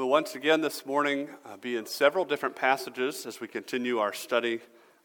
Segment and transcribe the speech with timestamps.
[0.00, 4.14] We'll once again this morning uh, be in several different passages as we continue our
[4.14, 4.60] study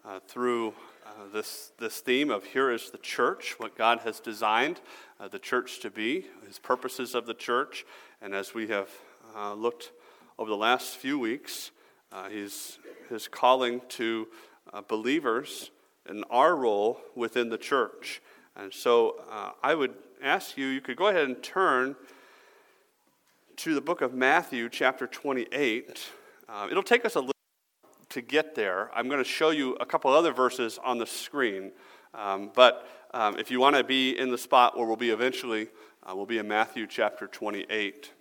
[0.05, 0.69] uh, through
[1.05, 4.79] uh, this, this theme of here is the church, what God has designed
[5.19, 7.85] uh, the church to be, his purposes of the church.
[8.21, 8.87] And as we have
[9.35, 9.91] uh, looked
[10.39, 11.71] over the last few weeks,
[12.13, 14.29] uh, he's, his calling to
[14.87, 15.71] believers
[16.09, 18.21] in our role within the church.
[18.55, 19.93] And so I would
[20.23, 21.97] ask you, you could go ahead and turn
[23.57, 26.09] to the book of Matthew, chapter 28.
[26.49, 27.31] Uh, it'll take us a little
[28.09, 28.89] to get there.
[28.93, 31.71] I'm going to show you a couple other verses on the screen.
[32.13, 35.69] Um, but um, if you want to be in the spot where we'll be eventually,
[36.03, 38.11] uh, we'll be in Matthew chapter 28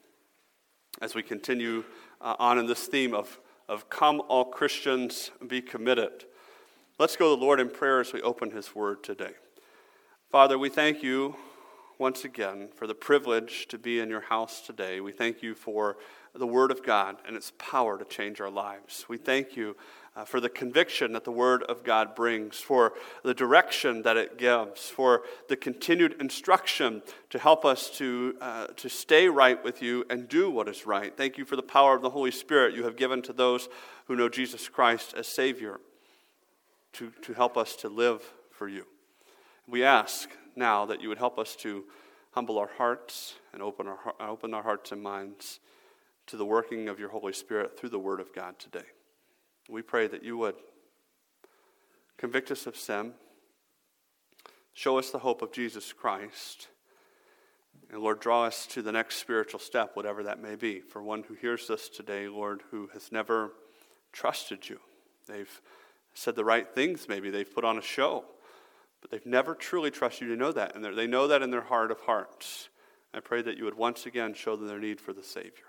[1.03, 1.85] as we continue
[2.21, 6.27] uh, on in this theme of, of come, all Christians, be committed.
[6.99, 9.33] Let's go to the Lord in prayer as we open his word today.
[10.31, 11.35] Father, we thank you
[11.99, 15.01] once again for the privilege to be in your house today.
[15.01, 15.97] We thank you for
[16.35, 19.05] the Word of God and its power to change our lives.
[19.09, 19.77] We thank you
[20.17, 24.39] uh, for the conviction that the Word of God brings, for the direction that it
[24.39, 30.05] gives, for the continued instruction to help us to, uh, to stay right with you
[30.11, 31.17] and do what is right.
[31.17, 33.69] Thank you for the power of the Holy Spirit you have given to those
[34.07, 35.81] who know Jesus Christ as Savior
[36.95, 38.87] to, to help us to live for you.
[39.67, 41.85] We ask now that you would help us to
[42.33, 45.61] humble our hearts and open our, open our hearts and minds
[46.27, 48.87] to the working of your Holy Spirit through the Word of God today.
[49.69, 50.57] We pray that you would
[52.17, 53.13] convict us of sin,
[54.73, 56.69] show us the hope of Jesus Christ,
[57.91, 60.81] and Lord, draw us to the next spiritual step, whatever that may be.
[60.81, 63.53] For one who hears this today, Lord, who has never
[64.13, 64.81] trusted you,
[65.29, 65.61] they've
[66.15, 68.25] said the right things, maybe they've put on a show
[69.05, 70.75] but they've never truly trusted you to know that.
[70.75, 72.71] And they know that in their heart of hearts.
[73.13, 75.67] I pray that you would once again show them their need for the Savior.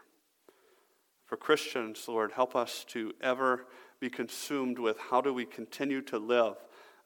[1.25, 3.66] For Christians, Lord, help us to ever
[4.00, 6.55] be consumed with how do we continue to live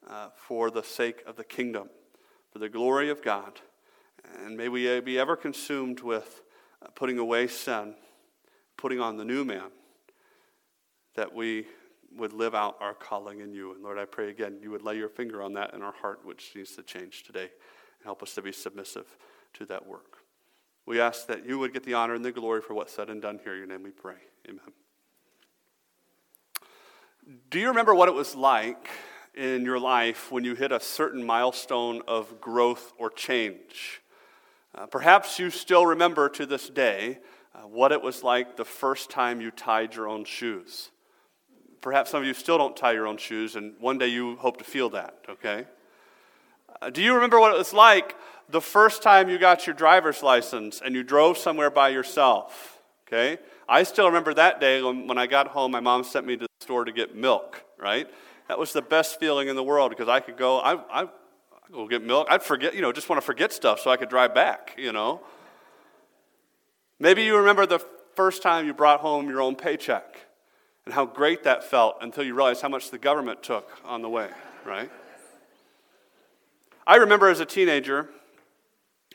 [0.07, 1.89] uh, for the sake of the kingdom,
[2.53, 3.59] for the glory of God.
[4.45, 6.43] And may we uh, be ever consumed with
[6.83, 7.95] uh, putting away sin,
[8.77, 9.71] putting on the new man,
[11.15, 11.65] that we
[12.15, 13.73] would live out our calling in you.
[13.73, 16.21] And Lord, I pray again, you would lay your finger on that in our heart,
[16.23, 19.05] which needs to change today, and help us to be submissive
[19.53, 20.17] to that work.
[20.85, 23.21] We ask that you would get the honor and the glory for what's said and
[23.21, 23.53] done here.
[23.53, 24.15] In your name we pray.
[24.47, 24.61] Amen.
[27.51, 28.89] Do you remember what it was like
[29.35, 34.01] in your life when you hit a certain milestone of growth or change?
[34.73, 37.19] Uh, perhaps you still remember to this day
[37.53, 40.89] uh, what it was like the first time you tied your own shoes
[41.81, 44.57] perhaps some of you still don't tie your own shoes, and one day you hope
[44.57, 45.65] to feel that, okay?
[46.81, 48.15] Uh, do you remember what it was like
[48.49, 52.79] the first time you got your driver's license and you drove somewhere by yourself?
[53.07, 53.37] Okay?
[53.67, 56.45] I still remember that day when, when I got home, my mom sent me to
[56.45, 58.07] the store to get milk, right?
[58.47, 61.09] That was the best feeling in the world because I could go, I, I, I'd
[61.71, 62.27] go get milk.
[62.29, 64.91] I'd forget, you know, just want to forget stuff so I could drive back, you
[64.91, 65.21] know?
[66.99, 67.79] Maybe you remember the
[68.15, 70.28] first time you brought home your own paycheck
[70.85, 74.09] and how great that felt until you realize how much the government took on the
[74.09, 74.29] way,
[74.65, 74.89] right?
[76.87, 78.09] I remember as a teenager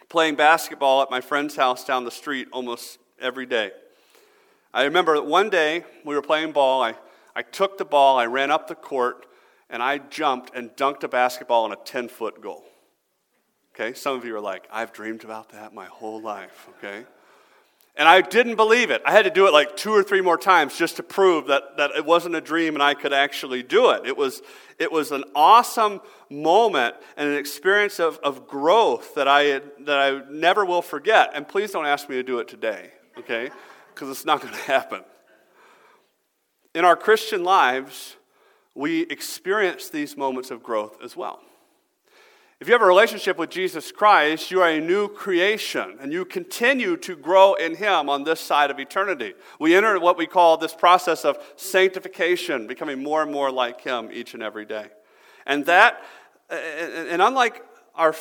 [0.09, 3.73] playing basketball at my friend's house down the street almost every day.
[4.73, 6.83] I remember that one day we were playing ball.
[6.83, 6.95] I,
[7.35, 9.27] I took the ball, I ran up the court,
[9.71, 12.65] and I jumped and dunked a basketball in a 10 foot goal.
[13.75, 17.05] Okay, some of you are like, I've dreamed about that my whole life, okay?
[17.97, 19.03] And I didn't believe it.
[19.06, 21.77] I had to do it like two or three more times just to prove that,
[21.77, 24.05] that it wasn't a dream and I could actually do it.
[24.05, 24.43] It was,
[24.81, 30.22] it was an awesome moment and an experience of, of growth that I, that I
[30.28, 31.31] never will forget.
[31.34, 33.50] And please don't ask me to do it today, okay?
[33.94, 35.03] Because it's not going to happen.
[36.75, 38.16] In our Christian lives,
[38.75, 41.41] we experience these moments of growth as well.
[42.65, 46.25] If you have a relationship with Jesus Christ, you are a new creation and you
[46.25, 49.35] continue to grow in Him on this side of eternity.
[49.61, 54.09] We enter what we call this process of sanctification, becoming more and more like Him
[54.11, 54.87] each and every day.
[55.45, 56.03] And that,
[56.49, 57.63] and unlike
[57.95, 58.15] our,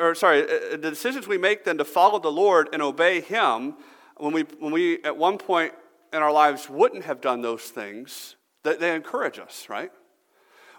[0.00, 0.42] or sorry,
[0.72, 3.74] the decisions we make then to follow the Lord and obey Him,
[4.16, 5.74] when we, when we at one point
[6.12, 8.34] in our lives wouldn't have done those things,
[8.64, 9.92] that they encourage us, right?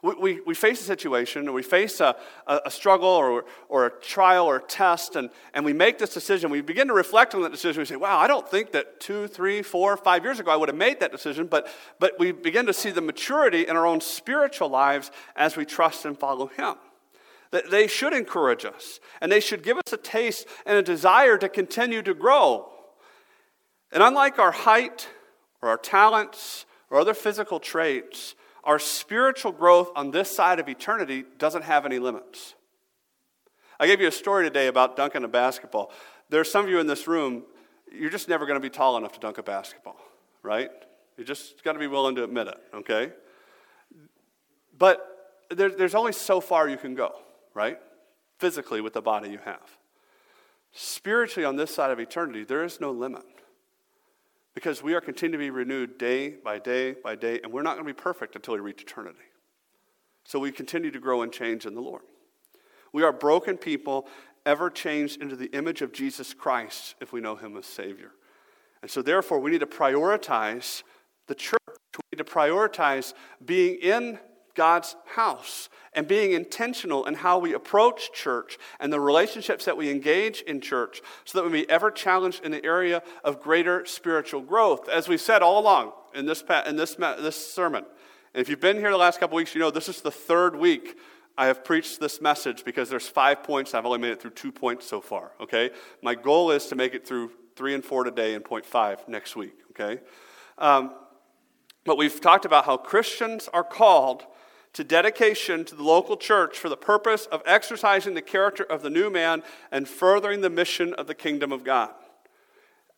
[0.03, 2.15] We, we, we face a situation, or we face a,
[2.47, 6.11] a, a, struggle or, or a trial or a test, and, and we make this
[6.11, 6.49] decision.
[6.49, 7.81] We begin to reflect on that decision.
[7.81, 10.69] We say, wow, I don't think that two, three, four, five years ago I would
[10.69, 11.67] have made that decision, but,
[11.99, 16.05] but we begin to see the maturity in our own spiritual lives as we trust
[16.05, 16.75] and follow Him.
[17.51, 21.37] That they should encourage us, and they should give us a taste and a desire
[21.37, 22.71] to continue to grow.
[23.91, 25.09] And unlike our height
[25.61, 31.25] or our talents or other physical traits, our spiritual growth on this side of eternity
[31.37, 32.55] doesn't have any limits.
[33.79, 35.91] I gave you a story today about dunking a basketball.
[36.29, 37.43] There are some of you in this room,
[37.91, 39.97] you're just never going to be tall enough to dunk a basketball,
[40.43, 40.69] right?
[41.17, 43.11] You just got to be willing to admit it, okay?
[44.77, 47.15] But there, there's only so far you can go,
[47.53, 47.79] right?
[48.37, 49.77] Physically with the body you have.
[50.73, 53.23] Spiritually, on this side of eternity, there is no limit.
[54.53, 57.75] Because we are continuing to be renewed day by day by day, and we're not
[57.75, 59.19] going to be perfect until we reach eternity.
[60.25, 62.03] So we continue to grow and change in the Lord.
[62.93, 64.07] We are broken people,
[64.45, 68.11] ever changed into the image of Jesus Christ if we know Him as Savior.
[68.81, 70.83] And so, therefore, we need to prioritize
[71.27, 71.59] the church.
[71.67, 73.13] We need to prioritize
[73.43, 74.19] being in
[74.55, 79.89] God's house and being intentional in how we approach church and the relationships that we
[79.89, 84.41] engage in church so that we may ever challenged in the area of greater spiritual
[84.41, 84.87] growth.
[84.87, 87.85] As we've said all along in this, in this, this sermon,
[88.33, 90.55] and if you've been here the last couple weeks, you know this is the third
[90.55, 90.97] week
[91.37, 93.73] I have preached this message because there's five points.
[93.73, 95.71] I've only made it through two points so far, okay?
[96.01, 99.35] My goal is to make it through three and four today and point five next
[99.35, 100.01] week, okay?
[100.57, 100.93] Um,
[101.83, 104.25] but we've talked about how Christians are called
[104.73, 108.89] to dedication to the local church for the purpose of exercising the character of the
[108.89, 111.91] new man and furthering the mission of the kingdom of God.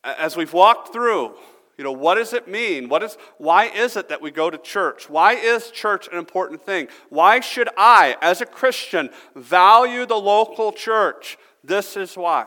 [0.03, 1.35] As we've walked through,
[1.77, 2.87] you know, what does it mean?
[2.87, 5.09] What is, why is it that we go to church?
[5.09, 6.87] Why is church an important thing?
[7.09, 11.37] Why should I, as a Christian, value the local church?
[11.63, 12.45] This is why.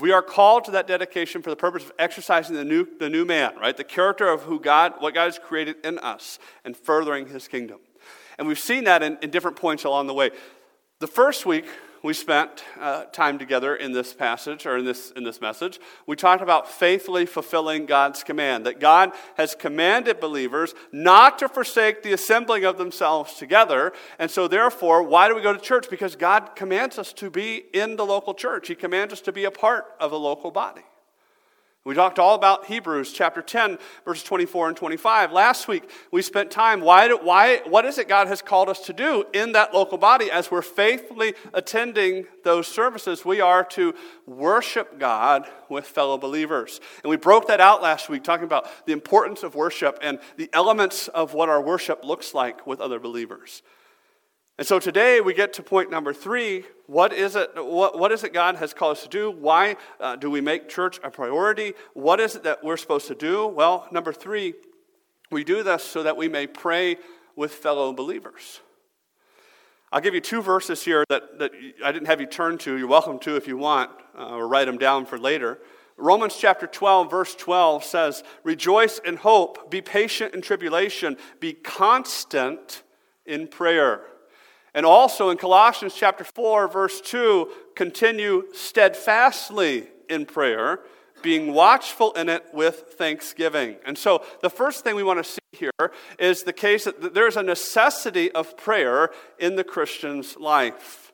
[0.00, 3.24] We are called to that dedication for the purpose of exercising the new, the new
[3.24, 3.76] man, right?
[3.76, 7.80] The character of who God, what God has created in us and furthering his kingdom.
[8.38, 10.30] And we've seen that in, in different points along the way.
[11.00, 11.66] The first week,
[12.02, 15.78] we spent uh, time together in this passage or in this, in this message.
[16.06, 22.02] We talked about faithfully fulfilling God's command, that God has commanded believers not to forsake
[22.02, 23.92] the assembling of themselves together.
[24.18, 25.90] And so, therefore, why do we go to church?
[25.90, 29.44] Because God commands us to be in the local church, He commands us to be
[29.44, 30.82] a part of the local body.
[31.82, 35.32] We talked all about Hebrews chapter 10, verses 24 and 25.
[35.32, 36.82] Last week, we spent time.
[36.82, 40.30] Why, why, what is it God has called us to do in that local body
[40.30, 43.24] as we're faithfully attending those services?
[43.24, 43.94] We are to
[44.26, 46.82] worship God with fellow believers.
[47.02, 50.50] And we broke that out last week, talking about the importance of worship and the
[50.52, 53.62] elements of what our worship looks like with other believers.
[54.60, 56.64] And so today we get to point number three.
[56.86, 59.30] What is it, what, what is it God has called us to do?
[59.30, 61.72] Why uh, do we make church a priority?
[61.94, 63.46] What is it that we're supposed to do?
[63.46, 64.52] Well, number three,
[65.30, 66.98] we do this so that we may pray
[67.36, 68.60] with fellow believers.
[69.92, 71.52] I'll give you two verses here that, that
[71.82, 72.76] I didn't have you turn to.
[72.76, 75.58] You're welcome to if you want, uh, or write them down for later.
[75.96, 82.82] Romans chapter 12, verse 12 says, Rejoice in hope, be patient in tribulation, be constant
[83.24, 84.02] in prayer.
[84.74, 90.80] And also in Colossians chapter 4, verse 2, continue steadfastly in prayer,
[91.22, 93.76] being watchful in it with thanksgiving.
[93.84, 97.36] And so the first thing we want to see here is the case that there's
[97.36, 101.12] a necessity of prayer in the Christian's life.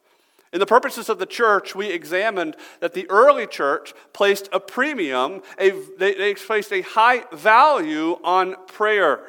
[0.52, 5.42] In the purposes of the church, we examined that the early church placed a premium,
[5.58, 9.20] a, they, they placed a high value on prayer.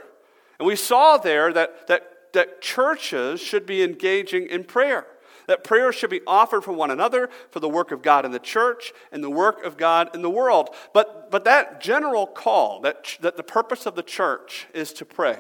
[0.59, 5.07] And we saw there that, that that churches should be engaging in prayer.
[5.47, 8.37] That prayer should be offered for one another, for the work of God in the
[8.37, 10.69] church, and the work of God in the world.
[10.93, 15.39] But, but that general call, that, that the purpose of the church is to pray,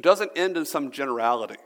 [0.00, 1.56] doesn't end in some generality.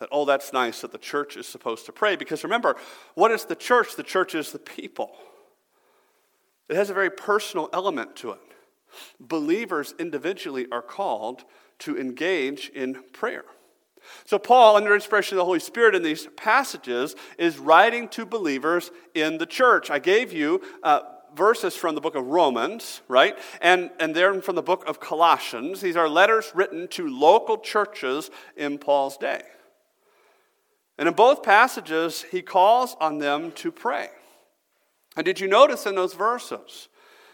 [0.00, 2.16] That, oh, that's nice that the church is supposed to pray.
[2.16, 2.74] Because remember,
[3.16, 3.96] what is the church?
[3.96, 5.12] The church is the people.
[6.70, 8.40] It has a very personal element to it.
[9.20, 11.44] Believers individually are called
[11.80, 13.44] to engage in prayer.
[14.24, 18.90] So, Paul, under inspiration of the Holy Spirit in these passages, is writing to believers
[19.14, 19.90] in the church.
[19.90, 21.00] I gave you uh,
[21.34, 23.38] verses from the book of Romans, right?
[23.60, 25.80] And, and then from the book of Colossians.
[25.80, 29.42] These are letters written to local churches in Paul's day.
[30.98, 34.08] And in both passages, he calls on them to pray.
[35.16, 36.88] And did you notice in those verses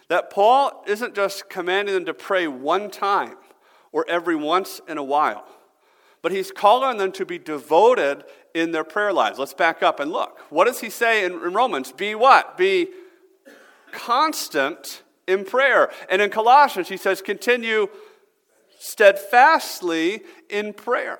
[0.09, 3.37] that Paul isn't just commanding them to pray one time
[3.91, 5.47] or every once in a while?
[6.25, 9.39] But he's calling on them to be devoted in their prayer lives.
[9.39, 10.41] Let's back up and look.
[10.49, 11.93] What does he say in, in Romans?
[11.93, 12.57] Be what?
[12.57, 12.89] Be
[13.93, 15.91] constant in prayer.
[16.09, 17.89] And in Colossians, he says, continue
[18.79, 21.19] steadfastly in prayer.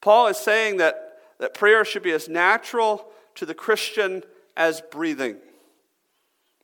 [0.00, 4.22] Paul is saying that, that prayer should be as natural to the Christian
[4.56, 5.38] as breathing.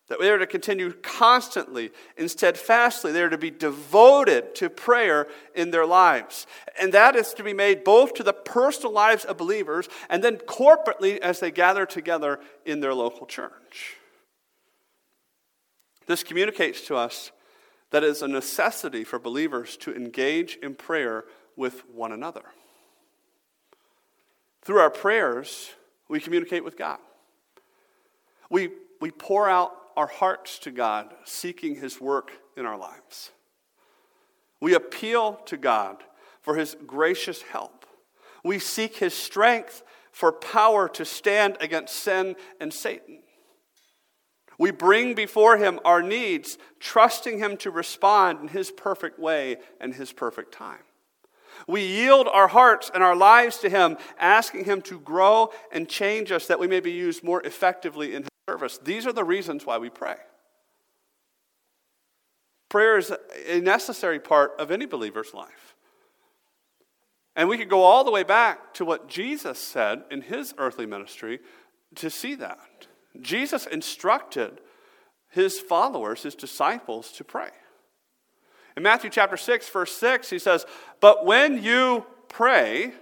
[0.08, 3.12] That they are to continue constantly and steadfastly.
[3.12, 6.46] They are to be devoted to prayer in their lives.
[6.80, 10.36] And that is to be made both to the personal lives of believers and then
[10.36, 13.96] corporately as they gather together in their local church.
[16.06, 17.30] This communicates to us
[17.90, 21.24] that it is a necessity for believers to engage in prayer
[21.54, 22.44] with one another.
[24.62, 25.70] Through our prayers,
[26.08, 26.98] we communicate with God.
[28.50, 33.32] We, we pour out our hearts to God, seeking His work in our lives.
[34.60, 36.04] We appeal to God
[36.40, 37.84] for His gracious help.
[38.44, 43.22] We seek His strength for power to stand against sin and Satan.
[44.56, 49.92] We bring before Him our needs, trusting Him to respond in His perfect way and
[49.92, 50.84] His perfect time.
[51.66, 56.30] We yield our hearts and our lives to Him, asking Him to grow and change
[56.30, 58.78] us that we may be used more effectively in His service.
[58.82, 60.16] These are the reasons why we pray.
[62.70, 63.12] Prayer is
[63.46, 65.74] a necessary part of any believer's life.
[67.36, 70.86] And we could go all the way back to what Jesus said in his earthly
[70.86, 71.40] ministry
[71.96, 72.86] to see that.
[73.20, 74.62] Jesus instructed
[75.28, 77.50] his followers, his disciples, to pray.
[78.78, 80.64] In Matthew chapter 6, verse 6, he says,
[81.00, 82.92] But when you pray,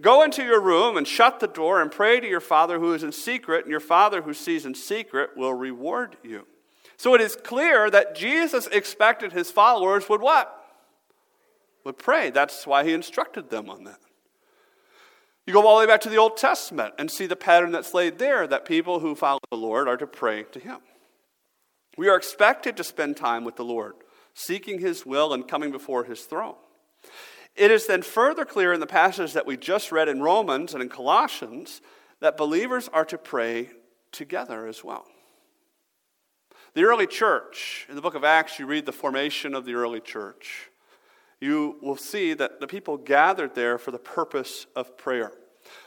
[0.00, 3.02] go into your room and shut the door and pray to your Father who is
[3.02, 6.46] in secret, and your Father who sees in secret will reward you.
[6.96, 10.54] So it is clear that Jesus expected his followers would what?
[11.84, 12.30] Would pray.
[12.30, 14.00] That's why he instructed them on that.
[15.48, 17.94] You go all the way back to the Old Testament and see the pattern that's
[17.94, 20.80] laid there that people who follow the Lord are to pray to Him.
[21.96, 23.94] We are expected to spend time with the Lord,
[24.34, 26.56] seeking His will and coming before His throne.
[27.58, 30.82] It is then further clear in the passage that we just read in Romans and
[30.82, 31.80] in Colossians
[32.20, 33.70] that believers are to pray
[34.12, 35.06] together as well.
[36.74, 40.00] The early church, in the book of Acts, you read the formation of the early
[40.00, 40.70] church
[41.40, 45.32] you will see that the people gathered there for the purpose of prayer.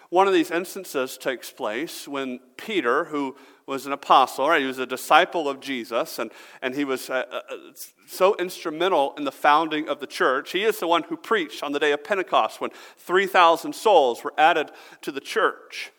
[0.09, 3.35] One of these instances takes place when Peter, who
[3.71, 6.29] was an apostle, right, he was a disciple of Jesus, and,
[6.61, 7.55] and he was uh, uh,
[8.05, 10.51] so instrumental in the founding of the church.
[10.51, 14.33] He is the one who preached on the day of Pentecost when 3,000 souls were
[14.37, 14.71] added
[15.03, 15.91] to the church.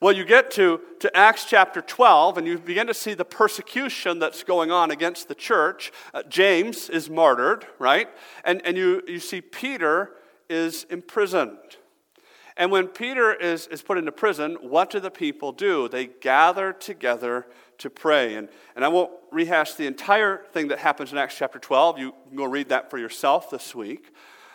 [0.00, 4.20] Well, you get to, to Acts chapter 12, and you begin to see the persecution
[4.20, 5.90] that's going on against the church.
[6.14, 8.08] Uh, James is martyred, right?
[8.44, 10.12] And, and you, you see Peter
[10.48, 11.78] is imprisoned.
[12.58, 15.88] And when Peter is, is put into prison, what do the people do?
[15.88, 17.46] They gather together
[17.78, 18.34] to pray.
[18.34, 22.00] And, and I won't rehash the entire thing that happens in Acts chapter 12.
[22.00, 24.12] You can go read that for yourself this week.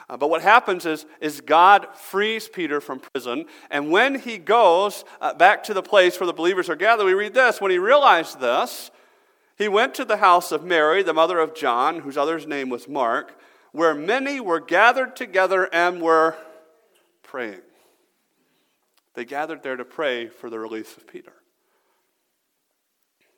[0.10, 3.46] Uh, but what happens is, is God frees Peter from prison.
[3.72, 7.14] And when he goes uh, back to the place where the believers are gathered, we
[7.14, 7.62] read this.
[7.62, 8.92] When he realized this,
[9.58, 12.90] he went to the house of Mary, the mother of John, whose other's name was
[12.90, 13.40] Mark,
[13.72, 16.36] where many were gathered together and were
[17.22, 17.62] praying.
[19.14, 21.34] They gathered there to pray for the release of Peter.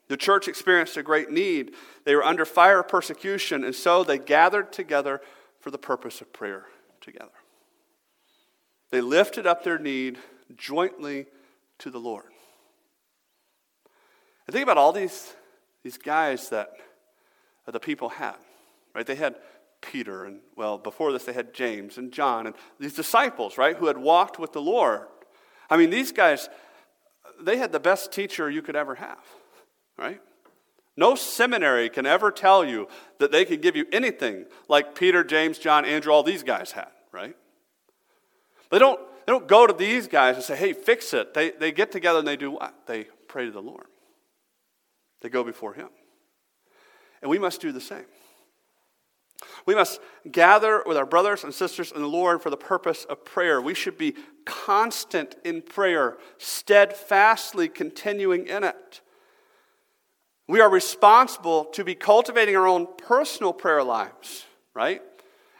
[0.08, 1.74] The church experienced a great need.
[2.04, 5.20] They were under fire of persecution, and so they gathered together
[5.60, 6.66] for the purpose of prayer
[7.00, 7.32] together.
[8.90, 10.18] They lifted up their need
[10.56, 11.26] jointly
[11.78, 12.26] to the Lord.
[14.46, 15.34] And think about all these,
[15.82, 16.70] these guys that,
[17.64, 18.36] that the people had,
[18.94, 19.04] right?
[19.04, 19.36] They had
[19.80, 23.86] Peter, and well, before this, they had James and John, and these disciples, right, who
[23.86, 25.08] had walked with the Lord.
[25.68, 26.48] I mean, these guys,
[27.40, 29.24] they had the best teacher you could ever have,
[29.98, 30.20] right?
[30.96, 35.58] No seminary can ever tell you that they can give you anything like Peter, James,
[35.58, 37.36] John, Andrew, all these guys had, right?
[38.70, 41.34] They don't, they don't go to these guys and say, hey, fix it.
[41.34, 42.74] They, they get together and they do what?
[42.86, 43.86] They pray to the Lord,
[45.20, 45.88] they go before Him.
[47.20, 48.04] And we must do the same.
[49.66, 50.00] We must
[50.30, 53.60] gather with our brothers and sisters in the Lord for the purpose of prayer.
[53.60, 54.14] We should be
[54.44, 59.00] constant in prayer, steadfastly continuing in it.
[60.48, 65.02] We are responsible to be cultivating our own personal prayer lives, right?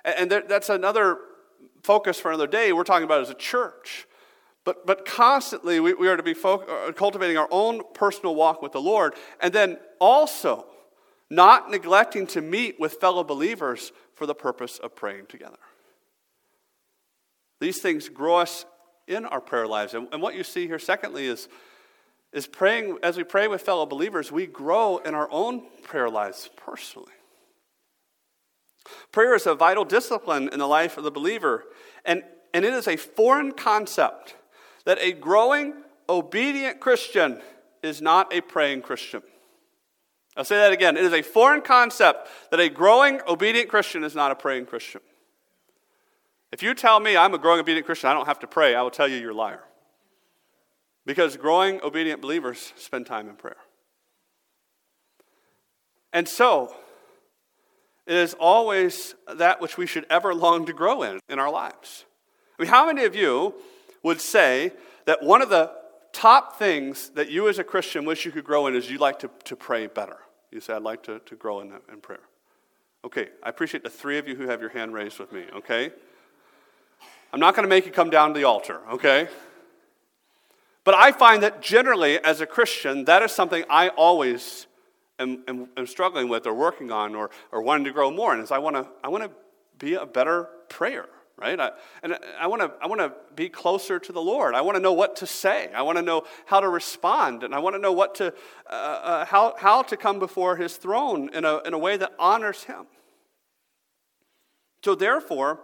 [0.05, 1.19] And that's another
[1.83, 2.73] focus for another day.
[2.73, 4.07] We're talking about as a church.
[4.65, 8.73] But, but constantly, we, we are to be uh, cultivating our own personal walk with
[8.73, 9.15] the Lord.
[9.41, 10.67] And then also,
[11.31, 15.59] not neglecting to meet with fellow believers for the purpose of praying together.
[17.61, 18.65] These things grow us
[19.07, 19.95] in our prayer lives.
[19.95, 21.49] And, and what you see here, secondly, is
[22.33, 26.51] is praying, as we pray with fellow believers, we grow in our own prayer lives
[26.55, 27.13] personally.
[29.11, 31.65] Prayer is a vital discipline in the life of the believer,
[32.05, 34.37] and, and it is a foreign concept
[34.85, 35.75] that a growing,
[36.09, 37.41] obedient Christian
[37.83, 39.23] is not a praying Christian.
[40.37, 40.97] I'll say that again.
[40.97, 45.01] It is a foreign concept that a growing, obedient Christian is not a praying Christian.
[46.53, 48.83] If you tell me I'm a growing, obedient Christian, I don't have to pray, I
[48.83, 49.63] will tell you you're a liar.
[51.07, 53.57] Because growing, obedient believers spend time in prayer.
[56.13, 56.75] And so,
[58.07, 62.05] it is always that which we should ever long to grow in in our lives.
[62.59, 63.55] I mean, how many of you
[64.03, 64.73] would say
[65.07, 65.73] that one of the
[66.13, 69.19] top things that you as a Christian wish you could grow in is you'd like
[69.21, 70.17] to, to pray better?
[70.51, 72.21] You say, I'd like to, to grow in, in prayer.
[73.05, 75.93] Okay, I appreciate the three of you who have your hand raised with me, okay?
[77.33, 79.29] I'm not going to make you come down to the altar, okay?
[80.85, 84.67] But I find that generally, as a Christian, that is something I always
[85.19, 88.41] am, am, am struggling with or working on or, or wanting to grow more in.
[88.41, 89.31] Is I want to I want to
[89.79, 91.07] be a better prayer,
[91.39, 91.59] right?
[91.59, 91.71] I,
[92.03, 94.55] and I want to I want to be closer to the Lord.
[94.55, 95.71] I want to know what to say.
[95.75, 98.33] I want to know how to respond, and I want to know what to
[98.69, 102.13] uh, uh, how how to come before His throne in a in a way that
[102.19, 102.87] honors Him.
[104.85, 105.61] So therefore,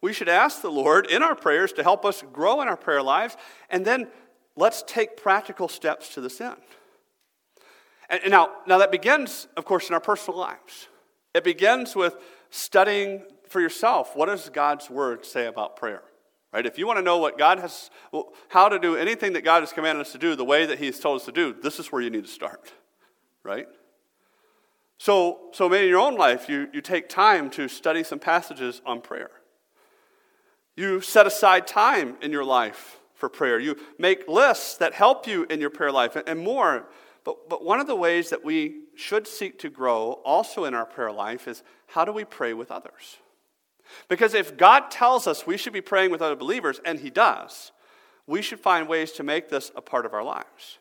[0.00, 3.02] we should ask the Lord in our prayers to help us grow in our prayer
[3.02, 3.36] lives,
[3.70, 4.08] and then
[4.54, 6.60] let's take practical steps to this end.
[8.08, 10.88] And, and now, now that begins, of course, in our personal lives.
[11.34, 12.16] It begins with
[12.50, 16.02] studying for yourself what does God's word say about prayer?
[16.52, 16.64] Right?
[16.64, 17.90] If you want to know what God has,
[18.48, 20.98] how to do anything that God has commanded us to do the way that He's
[20.98, 22.72] told us to do, this is where you need to start.
[23.42, 23.66] Right?
[24.98, 28.80] So, so maybe in your own life, you, you take time to study some passages
[28.86, 29.30] on prayer.
[30.76, 33.58] You set aside time in your life for prayer.
[33.58, 36.88] You make lists that help you in your prayer life and more.
[37.24, 40.86] But, but one of the ways that we should seek to grow also in our
[40.86, 43.18] prayer life is how do we pray with others?
[44.08, 47.72] Because if God tells us we should be praying with other believers, and He does,
[48.26, 50.78] we should find ways to make this a part of our lives.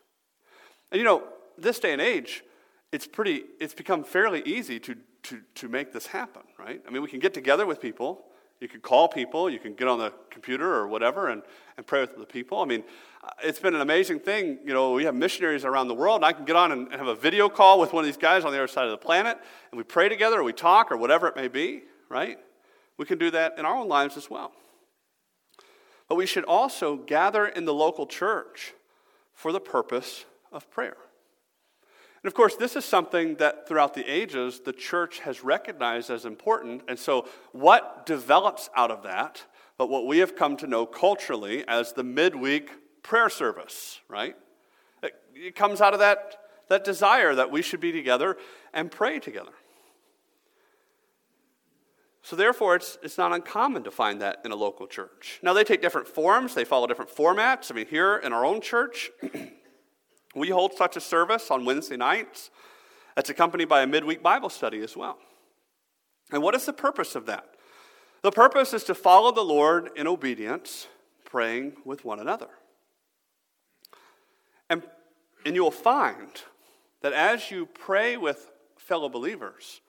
[0.91, 1.23] And you know,
[1.57, 2.43] this day and age,
[2.91, 6.81] it's pretty, it's become fairly easy to, to, to make this happen, right?
[6.87, 8.25] I mean, we can get together with people
[8.61, 11.41] you can call people, you can get on the computer or whatever and,
[11.75, 12.61] and pray with the people.
[12.61, 12.83] I mean,
[13.23, 14.59] uh, it's been an amazing thing.
[14.65, 17.07] You know, we have missionaries around the world, and I can get on and have
[17.07, 19.37] a video call with one of these guys on the other side of the planet,
[19.71, 22.39] and we pray together, or we talk, or whatever it may be, right?
[22.97, 24.53] We can do that in our own lives as well.
[26.07, 28.73] But we should also gather in the local church
[29.33, 30.97] for the purpose of prayer.
[32.23, 36.25] And of course, this is something that throughout the ages the church has recognized as
[36.25, 36.81] important.
[36.87, 39.43] And so, what develops out of that,
[39.77, 42.71] but what we have come to know culturally as the midweek
[43.03, 44.35] prayer service, right?
[45.03, 46.37] It, comes out of that,
[46.69, 48.37] that desire that we should be together
[48.73, 49.51] and pray together.
[52.25, 55.39] So, therefore, it's, it's not uncommon to find that in a local church.
[55.43, 57.71] Now, they take different forms, they follow different formats.
[57.71, 59.11] I mean, here in our own church,
[60.35, 62.51] We hold such a service on Wednesday nights.
[63.15, 65.17] That's accompanied by a midweek Bible study as well.
[66.31, 67.55] And what is the purpose of that?
[68.21, 70.87] The purpose is to follow the Lord in obedience,
[71.23, 72.49] praying with one another.
[74.69, 74.83] And,
[75.45, 76.29] and you will find
[77.01, 79.79] that as you pray with fellow believers,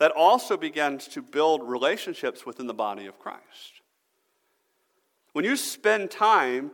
[0.00, 3.82] that also begins to build relationships within the body of Christ.
[5.34, 6.70] When you spend time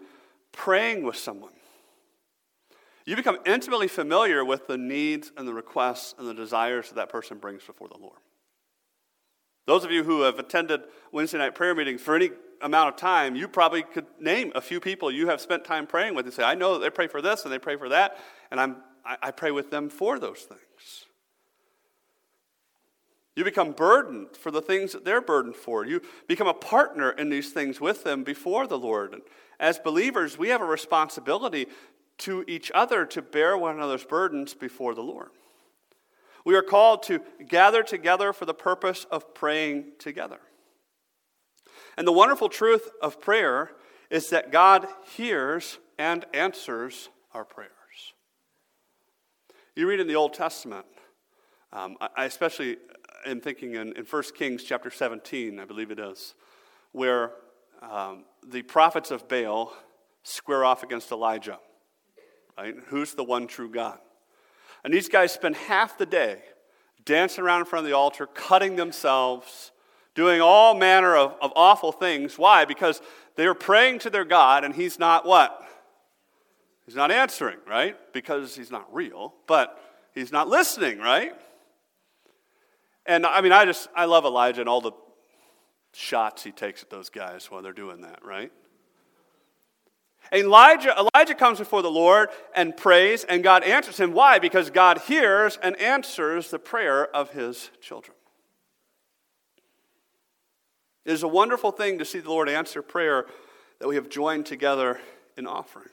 [0.53, 1.53] praying with someone,
[3.05, 7.09] you become intimately familiar with the needs and the requests and the desires that that
[7.09, 8.19] person brings before the Lord.
[9.67, 12.31] Those of you who have attended Wednesday night prayer meetings for any
[12.63, 16.15] amount of time, you probably could name a few people you have spent time praying
[16.15, 18.19] with and say, I know they pray for this and they pray for that,
[18.53, 20.61] and I'm, I, I pray with them for those things.
[23.37, 25.85] You become burdened for the things that they're burdened for.
[25.85, 29.13] You become a partner in these things with them before the Lord.
[29.13, 29.23] And
[29.61, 31.67] as believers, we have a responsibility
[32.19, 35.29] to each other to bear one another's burdens before the Lord.
[36.47, 40.39] We are called to gather together for the purpose of praying together.
[41.99, 43.73] And the wonderful truth of prayer
[44.09, 47.71] is that God hears and answers our prayers.
[49.75, 50.87] You read in the Old Testament,
[51.73, 52.79] um, I especially
[53.27, 56.35] am thinking in, in 1 Kings chapter 17, I believe it is,
[56.93, 57.33] where
[57.83, 59.73] um, the prophets of Baal
[60.23, 61.59] square off against Elijah
[62.57, 62.75] right?
[62.89, 63.99] Who's the one true God?
[64.85, 66.41] And these guys spend half the day
[67.05, 69.73] dancing around in front of the altar, cutting themselves,
[70.15, 72.39] doing all manner of, of awful things.
[72.39, 72.65] Why?
[72.65, 73.01] Because
[73.37, 75.63] they are praying to their God and He's not what?
[76.85, 77.97] He's not answering, right?
[78.13, 79.79] Because He's not real, but
[80.15, 81.33] He's not listening, right?
[83.07, 84.93] And I mean, I just, I love Elijah and all the
[85.95, 88.53] shots he takes at those guys while they're doing that, right?
[90.33, 94.13] Elijah, Elijah comes before the Lord and prays, and God answers him.
[94.13, 94.39] Why?
[94.39, 98.17] Because God hears and answers the prayer of his children.
[101.05, 103.27] It is a wonderful thing to see the Lord answer prayer
[103.79, 105.01] that we have joined together
[105.37, 105.91] in offering.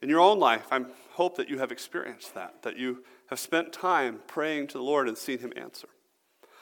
[0.00, 3.72] In your own life, I hope that you have experienced that, that you have spent
[3.72, 5.88] time praying to the Lord and seen Him answer.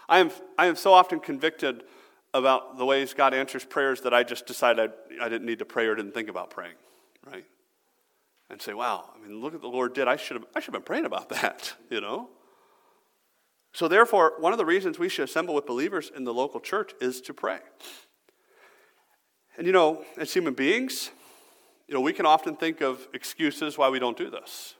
[0.08, 1.84] I am, I am so often convicted
[2.32, 5.64] about the ways God answers prayers that I just decided I, I didn't need to
[5.64, 6.76] pray or didn't think about praying,
[7.26, 7.44] right?
[8.48, 10.08] And say, wow, I mean, look at the Lord did.
[10.08, 12.28] I should have, I should have been praying about that, you know?
[13.72, 16.92] So, therefore, one of the reasons we should assemble with believers in the local church
[17.00, 17.60] is to pray.
[19.56, 21.10] And you know, as human beings,
[21.86, 24.74] you know, we can often think of excuses why we don't do this.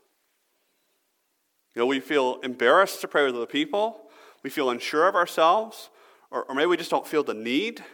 [1.75, 4.03] You know, we feel embarrassed to pray with other people,
[4.43, 5.91] we feel unsure of ourselves,
[6.31, 7.85] or, or maybe we just don't feel the need,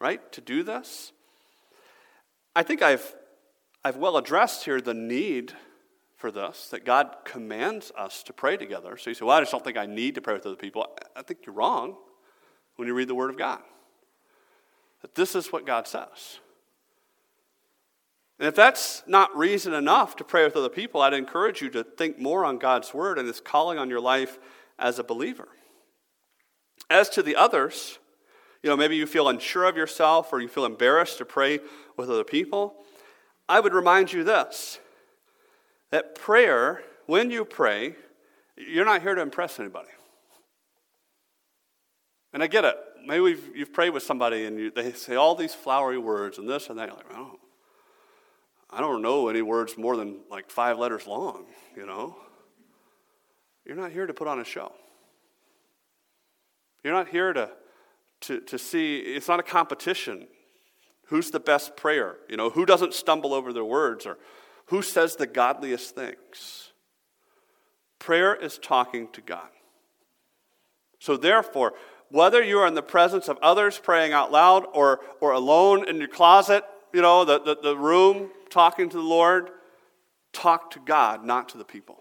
[0.00, 1.12] right, to do this.
[2.54, 3.14] I think I've,
[3.84, 5.52] I've well addressed here the need
[6.16, 8.96] for this, that God commands us to pray together.
[8.96, 10.86] So you say, well, I just don't think I need to pray with other people.
[11.14, 11.96] I think you're wrong
[12.76, 13.60] when you read the Word of God.
[15.02, 16.38] That this is what God says.
[18.38, 21.82] And if that's not reason enough to pray with other people, I'd encourage you to
[21.82, 24.38] think more on God's Word and His calling on your life
[24.78, 25.48] as a believer.
[26.90, 27.98] As to the others,
[28.62, 31.60] you know, maybe you feel unsure of yourself or you feel embarrassed to pray
[31.96, 32.74] with other people.
[33.48, 34.78] I would remind you this
[35.90, 37.94] that prayer, when you pray,
[38.56, 39.88] you're not here to impress anybody.
[42.32, 42.76] And I get it.
[43.06, 46.68] Maybe you've prayed with somebody and you, they say all these flowery words and this
[46.68, 46.88] and that.
[46.88, 47.38] You're like, oh,
[48.70, 52.16] I don't know any words more than like five letters long, you know?
[53.64, 54.72] You're not here to put on a show.
[56.82, 57.50] You're not here to,
[58.22, 60.26] to, to see, it's not a competition.
[61.06, 62.16] Who's the best prayer?
[62.28, 64.18] You know, who doesn't stumble over their words or
[64.66, 66.72] who says the godliest things?
[67.98, 69.48] Prayer is talking to God.
[70.98, 71.74] So, therefore,
[72.08, 75.98] whether you are in the presence of others praying out loud or, or alone in
[75.98, 79.50] your closet, you know, the, the, the room talking to the Lord,
[80.32, 81.98] talk to God, not to the people.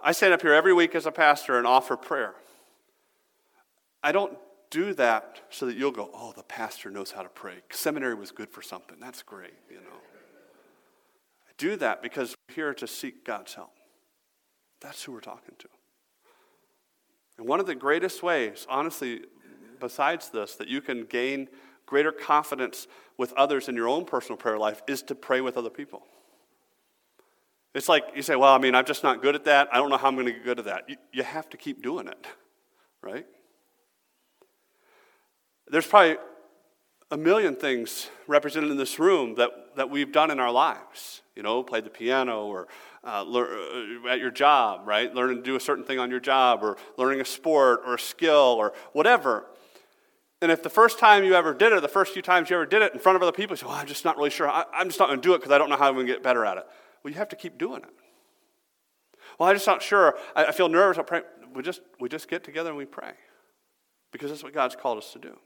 [0.00, 2.34] I stand up here every week as a pastor and offer prayer.
[4.02, 4.36] I don't
[4.70, 7.56] do that so that you'll go, oh, the pastor knows how to pray.
[7.70, 8.96] Seminary was good for something.
[8.98, 10.00] That's great, you know.
[11.48, 13.72] I do that because we're here to seek God's help.
[14.80, 15.68] That's who we're talking to.
[17.38, 19.20] And one of the greatest ways, honestly,
[19.78, 21.48] besides this, that you can gain
[21.86, 25.70] greater confidence with others in your own personal prayer life is to pray with other
[25.70, 26.02] people.
[27.74, 29.68] It's like you say, well, I mean, I'm just not good at that.
[29.72, 30.88] I don't know how I'm going to get good at that.
[30.88, 32.26] You, you have to keep doing it,
[33.02, 33.26] right?
[35.70, 36.16] There's probably
[37.10, 41.22] a million things represented in this room that, that we've done in our lives.
[41.34, 42.68] You know, played the piano or
[43.04, 45.14] uh, uh, at your job, right?
[45.14, 47.98] Learning to do a certain thing on your job or learning a sport or a
[47.98, 49.46] skill or whatever.
[50.42, 52.56] And if the first time you ever did it, or the first few times you
[52.56, 54.28] ever did it in front of other people, you say, well, I'm just not really
[54.28, 54.48] sure.
[54.48, 56.06] I, am just not going to do it because I don't know how I'm going
[56.08, 56.66] to get better at it.
[57.02, 57.94] Well, you have to keep doing it.
[59.38, 60.16] Well, I'm just not sure.
[60.34, 60.98] I, I feel nervous.
[60.98, 61.22] I pray.
[61.54, 63.12] We just, we just get together and we pray
[64.10, 65.38] because that's what God's called us to do.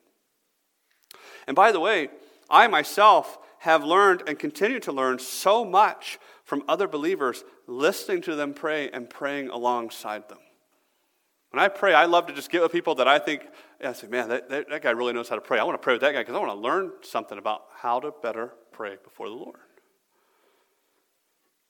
[1.46, 2.08] And by the way,
[2.48, 8.34] I myself have learned and continue to learn so much from other believers, listening to
[8.34, 10.38] them pray and praying alongside them.
[11.50, 13.46] When I pray, I love to just get with people that I think,
[13.82, 15.58] I say, man, that, that, that guy really knows how to pray.
[15.58, 18.00] I want to pray with that guy because I want to learn something about how
[18.00, 19.60] to better pray before the Lord.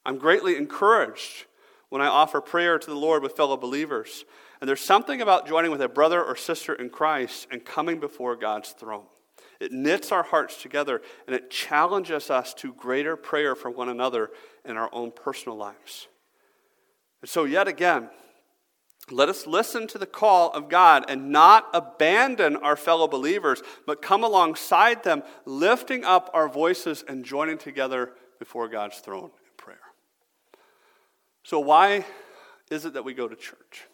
[0.04, 1.46] I'm greatly encouraged
[1.88, 4.24] when I offer prayer to the Lord with fellow believers.
[4.60, 8.36] And there's something about joining with a brother or sister in Christ and coming before
[8.36, 9.06] God's throne.
[9.60, 14.30] It knits our hearts together and it challenges us to greater prayer for one another
[14.64, 16.08] in our own personal lives.
[17.22, 18.10] And so, yet again,
[19.10, 24.02] let us listen to the call of God and not abandon our fellow believers, but
[24.02, 29.78] come alongside them, lifting up our voices and joining together before God's throne in prayer.
[31.44, 32.04] So, why
[32.70, 33.84] is it that we go to church?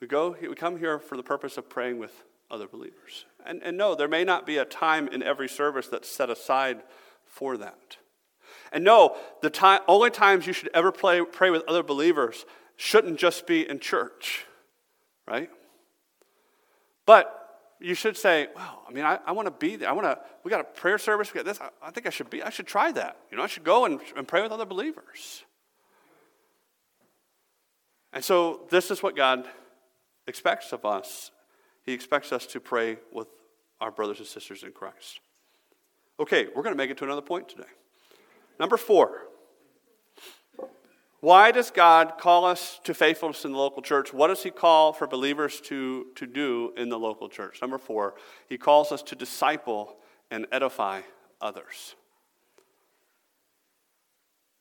[0.00, 2.12] We, go, we come here for the purpose of praying with
[2.50, 3.24] other believers.
[3.46, 6.82] And, and no, there may not be a time in every service that's set aside
[7.24, 7.96] for that.
[8.72, 12.44] And no, the time, only times you should ever play, pray with other believers
[12.82, 14.44] shouldn't just be in church,
[15.28, 15.48] right?
[17.06, 17.38] But
[17.80, 19.88] you should say, well, I mean, I, I want to be there.
[19.88, 21.60] I want to, we got a prayer service, we got this.
[21.60, 23.16] I, I, think I should be, I should try that.
[23.30, 25.44] You know, I should go and, and pray with other believers.
[28.12, 29.46] And so this is what God
[30.26, 31.30] expects of us
[31.84, 33.26] he expects us to pray with
[33.80, 35.20] our brothers and sisters in Christ.
[36.20, 37.68] Okay, we're going to make it to another point today.
[38.60, 39.22] Number four.
[41.22, 44.12] Why does God call us to faithfulness in the local church?
[44.12, 47.60] What does He call for believers to, to do in the local church?
[47.62, 48.14] Number four,
[48.48, 49.94] He calls us to disciple
[50.32, 51.02] and edify
[51.40, 51.94] others.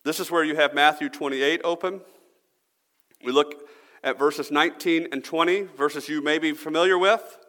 [0.04, 2.02] This is where you have Matthew 28 open.
[3.26, 3.67] We look
[4.04, 7.39] at verses 19 and 20, verses you may be familiar with.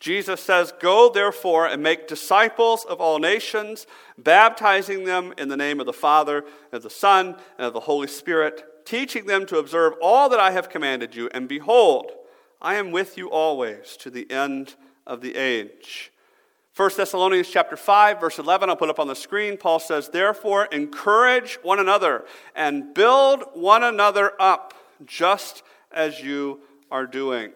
[0.00, 5.80] Jesus says, Go therefore and make disciples of all nations, baptizing them in the name
[5.80, 9.58] of the Father, and of the Son, and of the Holy Spirit, teaching them to
[9.58, 11.28] observe all that I have commanded you.
[11.34, 12.12] And behold,
[12.60, 16.12] I am with you always to the end of the age.
[16.76, 20.66] 1 Thessalonians chapter 5 verse 11 I'll put up on the screen Paul says therefore
[20.66, 27.50] encourage one another and build one another up just as you are doing.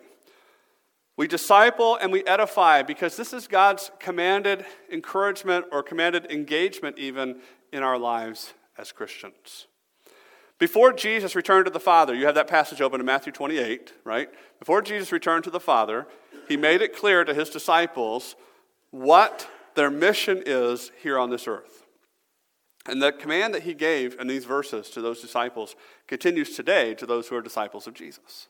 [1.22, 7.36] We disciple and we edify because this is God's commanded encouragement or commanded engagement, even
[7.72, 9.68] in our lives as Christians.
[10.58, 14.30] Before Jesus returned to the Father, you have that passage open in Matthew 28, right?
[14.58, 16.08] Before Jesus returned to the Father,
[16.48, 18.34] he made it clear to his disciples
[18.90, 21.86] what their mission is here on this earth.
[22.88, 25.76] And the command that he gave in these verses to those disciples
[26.08, 28.48] continues today to those who are disciples of Jesus.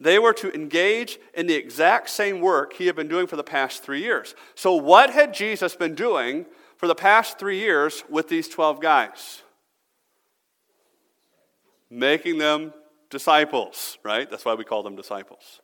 [0.00, 3.44] They were to engage in the exact same work he had been doing for the
[3.44, 4.34] past three years.
[4.54, 9.42] So, what had Jesus been doing for the past three years with these 12 guys?
[11.90, 12.72] Making them
[13.10, 14.30] disciples, right?
[14.30, 15.60] That's why we call them disciples.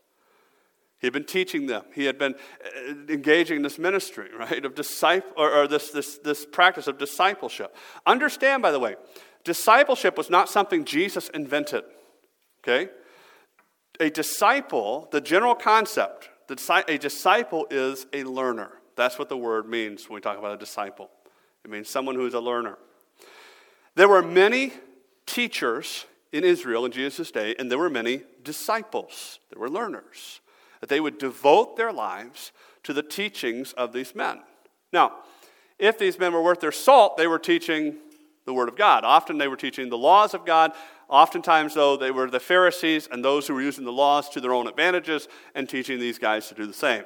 [0.99, 1.85] He had been teaching them.
[1.95, 6.19] He had been uh, engaging in this ministry, right, of disciple or, or this, this,
[6.19, 7.77] this practice of discipleship.
[8.07, 8.97] Understand, by the way,
[9.45, 11.85] discipleship was not something Jesus invented.
[12.63, 12.91] Okay?
[14.01, 18.71] A disciple, the general concept, a disciple is a learner.
[18.97, 21.11] That's what the word means when we talk about a disciple.
[21.65, 22.79] It means someone who is a learner.
[23.95, 24.73] There were many
[25.27, 29.39] teachers in Israel in Jesus' day, and there were many disciples.
[29.51, 30.41] There were learners.
[30.81, 32.53] That they would devote their lives
[32.83, 34.43] to the teachings of these men.
[34.93, 35.13] Now,
[35.79, 37.97] if these men were worth their salt, they were teaching
[38.45, 39.05] the Word of God.
[39.05, 40.73] Often they were teaching the laws of God.
[41.09, 44.55] Oftentimes, though, they were the Pharisees and those who were using the laws to their
[44.55, 47.05] own advantages and teaching these guys to do the same.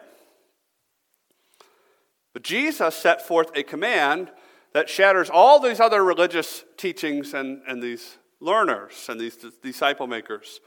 [2.33, 4.31] But Jesus set forth a command
[4.73, 10.61] that shatters all these other religious teachings and, and these learners and these disciple makers.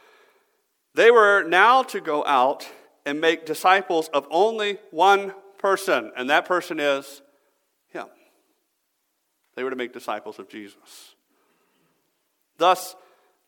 [0.94, 2.68] They were now to go out
[3.06, 7.22] and make disciples of only one person, and that person is
[7.90, 8.08] Him.
[9.56, 11.16] They were to make disciples of Jesus.
[12.58, 12.96] Thus,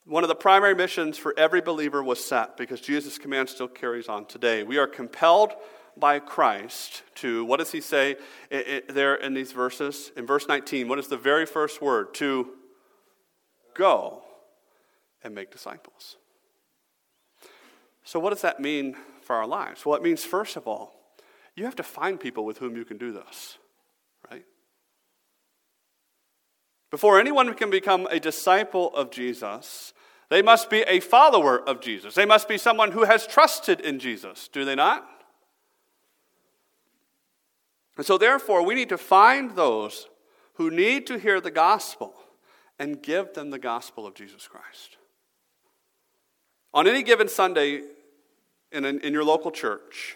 [0.06, 4.08] one of the primary missions for every believer was set because Jesus' command still carries
[4.08, 4.64] on today.
[4.64, 5.54] We are compelled
[5.96, 8.18] by Christ to, what does he say
[8.50, 10.12] there in these verses?
[10.18, 12.14] In verse 19, what is the very first word?
[12.16, 12.50] To
[13.76, 14.24] go
[15.24, 16.18] and make disciples.
[18.04, 19.86] So, what does that mean for our lives?
[19.86, 20.94] Well, it means, first of all,
[21.56, 23.58] you have to find people with whom you can do this,
[24.30, 24.44] right?
[26.94, 29.96] Before anyone can become a disciple of Jesus,
[30.30, 32.14] they must be a follower of Jesus.
[32.14, 35.04] They must be someone who has trusted in Jesus, do they not?
[37.98, 40.08] And so, therefore, we need to find those
[40.54, 42.14] who need to hear the gospel
[42.78, 44.98] and give them the gospel of Jesus Christ.
[46.76, 47.82] On any given Sunday
[48.72, 50.16] in, in your local church,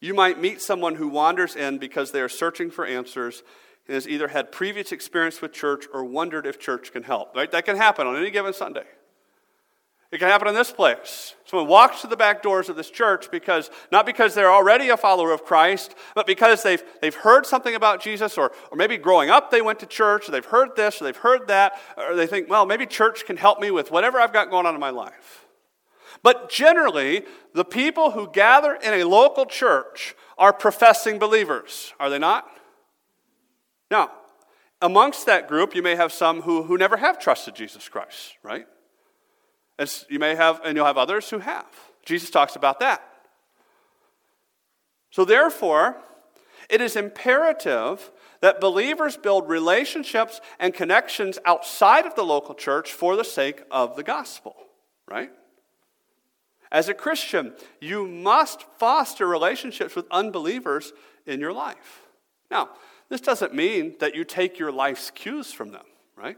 [0.00, 3.42] you might meet someone who wanders in because they are searching for answers
[3.88, 7.36] has either had previous experience with church or wondered if church can help.
[7.36, 7.50] Right?
[7.50, 8.84] That can happen on any given Sunday.
[10.14, 11.34] It can happen in this place.
[11.44, 14.96] Someone walks to the back doors of this church because, not because they're already a
[14.96, 19.28] follower of Christ, but because they've, they've heard something about Jesus, or, or maybe growing
[19.28, 22.28] up they went to church, or they've heard this, or they've heard that, or they
[22.28, 24.90] think, well, maybe church can help me with whatever I've got going on in my
[24.90, 25.46] life.
[26.22, 32.20] But generally, the people who gather in a local church are professing believers, are they
[32.20, 32.48] not?
[33.94, 34.10] Now,
[34.82, 38.66] amongst that group, you may have some who, who never have trusted Jesus Christ, right?
[39.78, 41.68] As you may have, and you'll have others who have.
[42.04, 43.08] Jesus talks about that.
[45.12, 45.96] So, therefore,
[46.68, 53.14] it is imperative that believers build relationships and connections outside of the local church for
[53.14, 54.56] the sake of the gospel,
[55.06, 55.30] right?
[56.72, 60.92] As a Christian, you must foster relationships with unbelievers
[61.26, 62.00] in your life.
[62.50, 62.70] Now,
[63.08, 65.84] this doesn't mean that you take your life's cues from them,
[66.16, 66.36] right?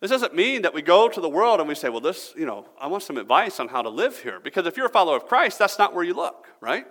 [0.00, 2.44] This doesn't mean that we go to the world and we say, well, this, you
[2.44, 4.40] know, I want some advice on how to live here.
[4.40, 6.86] Because if you're a follower of Christ, that's not where you look, right?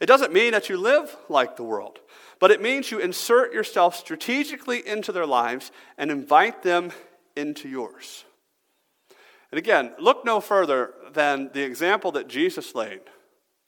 [0.00, 2.00] It doesn't mean that you live like the world,
[2.40, 6.90] but it means you insert yourself strategically into their lives and invite them
[7.36, 8.24] into yours.
[9.52, 13.02] And again, look no further than the example that Jesus laid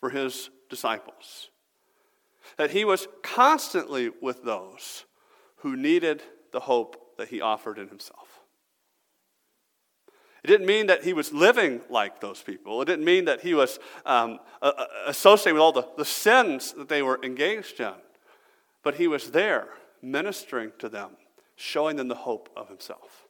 [0.00, 1.50] for his disciples.
[2.57, 5.05] That he was constantly with those
[5.57, 8.40] who needed the hope that he offered in himself.
[10.45, 12.83] It didn't mean that he was living like those people.
[12.83, 14.40] It didn't mean that he was um,
[15.07, 17.95] associated with all the, the sins that they were engaged in.
[18.83, 19.69] But he was there
[20.03, 21.12] ministering to them,
[21.57, 23.27] showing them the hope of himself.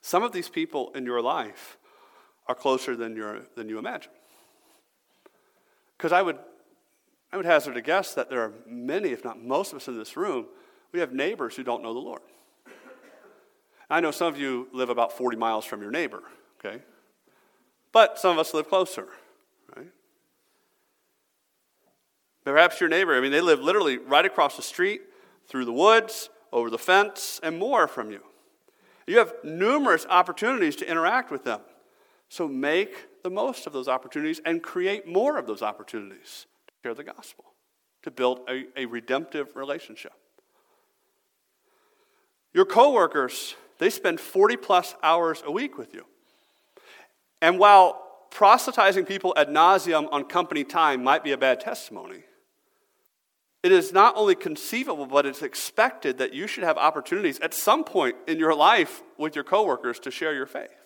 [0.00, 1.76] Some of these people in your life
[2.46, 4.12] are closer than, you than you imagine.
[5.96, 6.38] Because I would,
[7.32, 9.98] I would hazard a guess that there are many, if not most of us in
[9.98, 10.46] this room,
[10.92, 12.22] we have neighbors who don't know the Lord.
[13.90, 16.22] I know some of you live about 40 miles from your neighbor,
[16.58, 16.82] okay?
[17.92, 19.08] But some of us live closer,
[19.76, 19.88] right?
[22.44, 25.02] Perhaps your neighbor, I mean, they live literally right across the street,
[25.46, 28.20] through the woods, over the fence, and more from you.
[29.06, 31.60] You have numerous opportunities to interact with them.
[32.28, 36.94] So make the most of those opportunities and create more of those opportunities to share
[36.94, 37.44] the gospel,
[38.02, 40.12] to build a, a redemptive relationship.
[42.52, 46.06] Your coworkers they spend 40 plus hours a week with you.
[47.42, 52.22] And while proselytizing people ad nauseum on company time might be a bad testimony,
[53.62, 57.82] it is not only conceivable, but it's expected that you should have opportunities at some
[57.82, 60.83] point in your life with your coworkers to share your faith.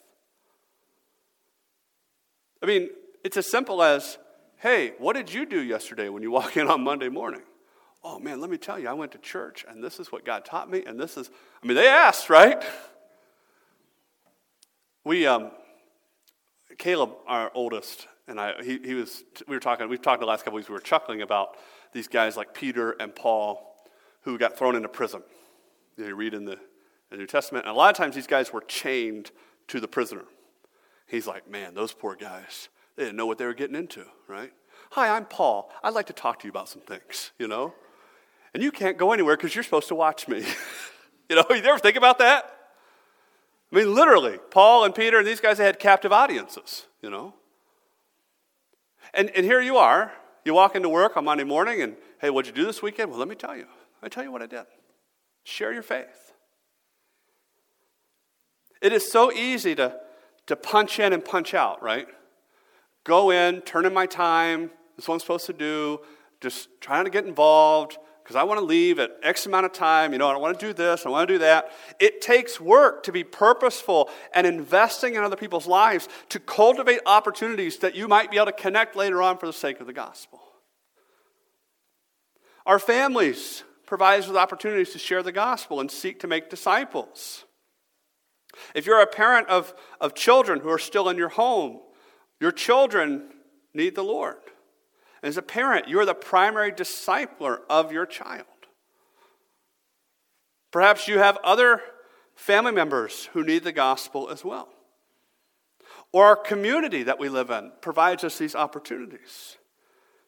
[2.62, 2.90] I mean,
[3.25, 4.18] it's as simple as
[4.59, 7.42] hey, what did you do yesterday when you walk in on Monday morning?
[8.03, 10.44] Oh man, let me tell you, I went to church and this is what God
[10.44, 11.31] taught me, and this is,
[11.62, 12.62] I mean, they asked, right?
[15.05, 15.51] We, um,
[16.77, 20.44] Caleb, our oldest, and I, he, he was, we were talking, we've talked the last
[20.44, 21.57] couple weeks, we were chuckling about
[21.92, 23.77] these guys like Peter and Paul
[24.23, 25.23] who got thrown into prison.
[25.97, 26.59] You, know, you read in the,
[27.11, 29.31] the New Testament, and a lot of times these guys were chained
[29.68, 30.25] to the prisoner.
[31.09, 34.53] He's like, man, those poor guys, they didn't know what they were getting into, right?
[34.90, 35.73] Hi, I'm Paul.
[35.83, 37.75] I'd like to talk to you about some things, you know?
[38.55, 40.44] And you can't go anywhere because you're supposed to watch me.
[41.29, 42.55] you know, you ever think about that?
[43.73, 47.35] I mean, literally, Paul and Peter and these guys, they had captive audiences, you know?
[49.14, 50.12] And, and here you are.
[50.44, 53.11] You walk into work on Monday morning and, hey, what'd you do this weekend?
[53.11, 53.66] Well, let me tell you.
[54.03, 54.64] I tell you what I did.
[55.44, 56.33] Share your faith.
[58.81, 59.99] It is so easy to,
[60.49, 62.09] to punch in and punch out, right?
[63.05, 66.01] Go in, turn in my time, this is what I'm supposed to do,
[66.41, 70.13] just trying to get involved, because I want to leave at X amount of time.
[70.13, 71.73] You know, I want to do this, I want to do that.
[71.99, 77.79] It takes work to be purposeful and investing in other people's lives to cultivate opportunities
[77.79, 80.41] that you might be able to connect later on for the sake of the gospel.
[82.67, 87.45] Our families provide us with opportunities to share the gospel and seek to make disciples.
[88.75, 91.81] If you're a parent of, of children who are still in your home,
[92.40, 93.31] your children
[93.75, 94.37] need the Lord.
[95.23, 98.47] As a parent, you are the primary discipler of your child.
[100.71, 101.81] Perhaps you have other
[102.35, 104.68] family members who need the gospel as well.
[106.12, 109.57] Or our community that we live in provides us these opportunities.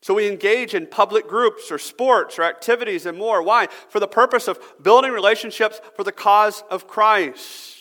[0.03, 3.43] So we engage in public groups or sports or activities and more.
[3.43, 3.69] Why?
[3.89, 7.77] For the purpose of building relationships for the cause of Christ.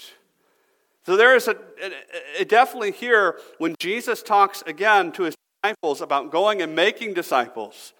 [1.09, 6.01] So there is a, a, a definitely here when Jesus talks again to his disciples,
[6.01, 7.93] about going and making disciples,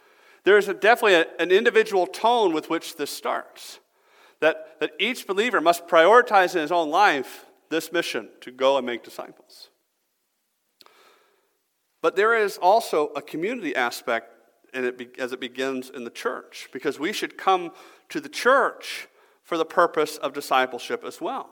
[0.43, 3.80] there's a, definitely a, an individual tone with which this starts.
[4.41, 8.86] That, that each believer must prioritize in his own life this mission to go and
[8.86, 9.69] make disciples.
[12.04, 14.30] But there is also a community aspect
[14.72, 17.72] and it be, as it begins in the church, because we should come
[18.10, 19.08] to the church
[19.43, 21.50] for the purpose of discipleship as well.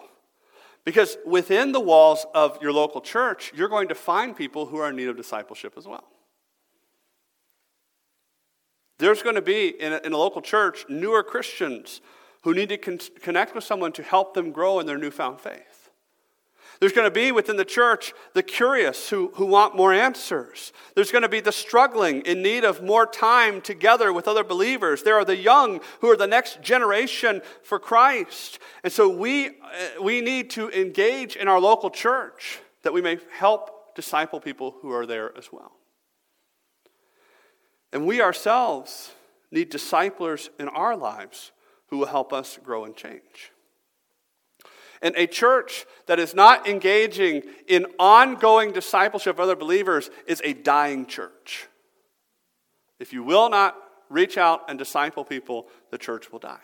[0.88, 4.90] Because within the walls of your local church, you're going to find people who are
[4.90, 6.06] in need of discipleship as well.
[8.98, 12.00] There's going to be in a, in a local church newer Christians
[12.44, 15.77] who need to con- connect with someone to help them grow in their newfound faith.
[16.80, 20.72] There's going to be within the church the curious who, who want more answers.
[20.96, 25.04] There's going to be the struggling in need of more time together with other believers.
[25.04, 28.60] There are the young who are the next generation for Christ.
[28.84, 29.52] And so we, uh,
[30.02, 34.92] we need to engage in our local church that we may help disciple people who
[34.92, 35.72] are there as well.
[37.92, 39.14] And we ourselves
[39.52, 41.52] need disciplers in our lives
[41.88, 43.52] who will help us grow and change.
[45.02, 50.54] And a church that is not engaging in ongoing discipleship of other believers is a
[50.54, 51.68] dying church.
[53.00, 53.76] If you will not
[54.10, 56.60] reach out and disciple people, the church will die.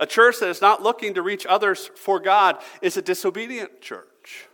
[0.00, 4.48] A church that is not looking to reach others for God is a disobedient church.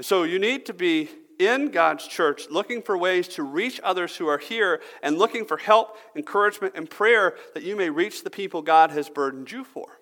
[0.00, 1.08] So you need to be
[1.38, 5.56] in God's church looking for ways to reach others who are here and looking for
[5.56, 9.98] help, encouragement, and prayer that you may reach the people God has burdened you for.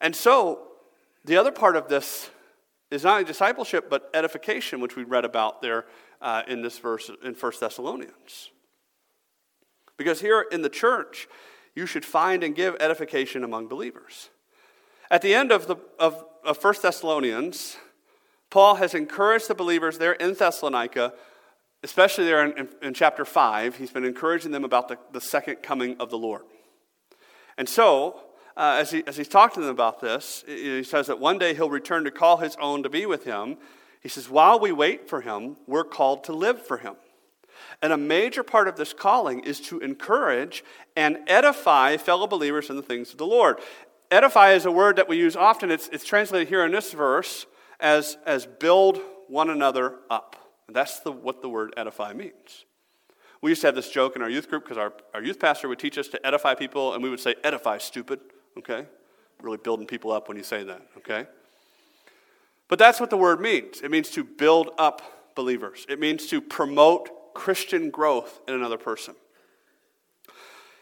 [0.00, 0.68] And so,
[1.24, 2.30] the other part of this
[2.90, 5.84] is not only discipleship, but edification, which we read about there
[6.20, 8.50] uh, in this verse in 1 Thessalonians.
[9.96, 11.28] Because here in the church,
[11.74, 14.30] you should find and give edification among believers.
[15.10, 17.76] At the end of, the, of, of 1 Thessalonians,
[18.50, 21.12] Paul has encouraged the believers there in Thessalonica,
[21.82, 23.76] especially there in, in, in chapter 5.
[23.76, 26.42] He's been encouraging them about the, the second coming of the Lord.
[27.56, 28.20] And so,
[28.58, 31.54] uh, as, he, as he's talking to them about this, he says that one day
[31.54, 33.56] he'll return to call his own to be with him.
[34.02, 36.96] He says, while we wait for him, we're called to live for him.
[37.80, 40.64] And a major part of this calling is to encourage
[40.96, 43.60] and edify fellow believers in the things of the Lord.
[44.10, 45.70] Edify is a word that we use often.
[45.70, 47.46] It's, it's translated here in this verse
[47.78, 50.34] as, as build one another up.
[50.66, 52.64] And that's the, what the word edify means.
[53.40, 55.68] We used to have this joke in our youth group because our, our youth pastor
[55.68, 58.18] would teach us to edify people, and we would say, edify, stupid,
[58.58, 58.86] okay?
[59.42, 61.26] Really building people up when you say that, okay?
[62.68, 66.40] But that's what the word means it means to build up believers, it means to
[66.40, 69.14] promote Christian growth in another person.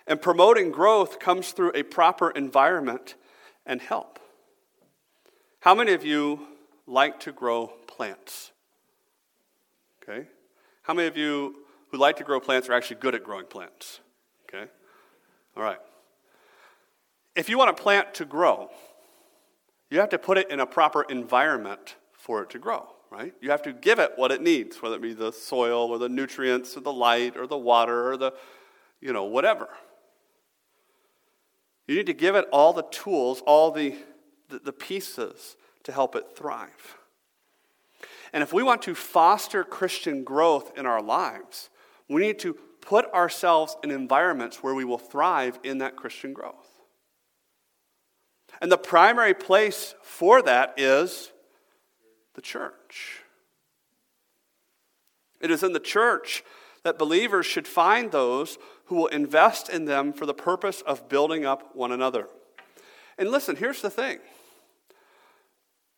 [0.06, 3.16] And promoting growth comes through a proper environment
[3.66, 4.20] and help.
[5.60, 6.46] How many of you
[6.86, 8.52] like to grow plants?
[10.02, 10.28] Okay?
[10.82, 11.56] How many of you
[11.90, 14.00] who like to grow plants are actually good at growing plants?
[14.48, 14.70] Okay?
[15.56, 15.78] All right.
[17.36, 18.70] If you want a plant to grow,
[19.90, 23.34] you have to put it in a proper environment for it to grow, right?
[23.40, 26.08] You have to give it what it needs, whether it be the soil or the
[26.08, 28.32] nutrients or the light or the water or the,
[29.00, 29.68] you know, whatever.
[31.86, 33.94] You need to give it all the tools, all the,
[34.48, 36.96] the, the pieces to help it thrive.
[38.32, 41.70] And if we want to foster Christian growth in our lives,
[42.08, 46.65] we need to put ourselves in environments where we will thrive in that Christian growth.
[48.60, 51.32] And the primary place for that is
[52.34, 53.22] the church.
[55.40, 56.42] It is in the church
[56.82, 61.44] that believers should find those who will invest in them for the purpose of building
[61.44, 62.28] up one another.
[63.18, 64.18] And listen, here's the thing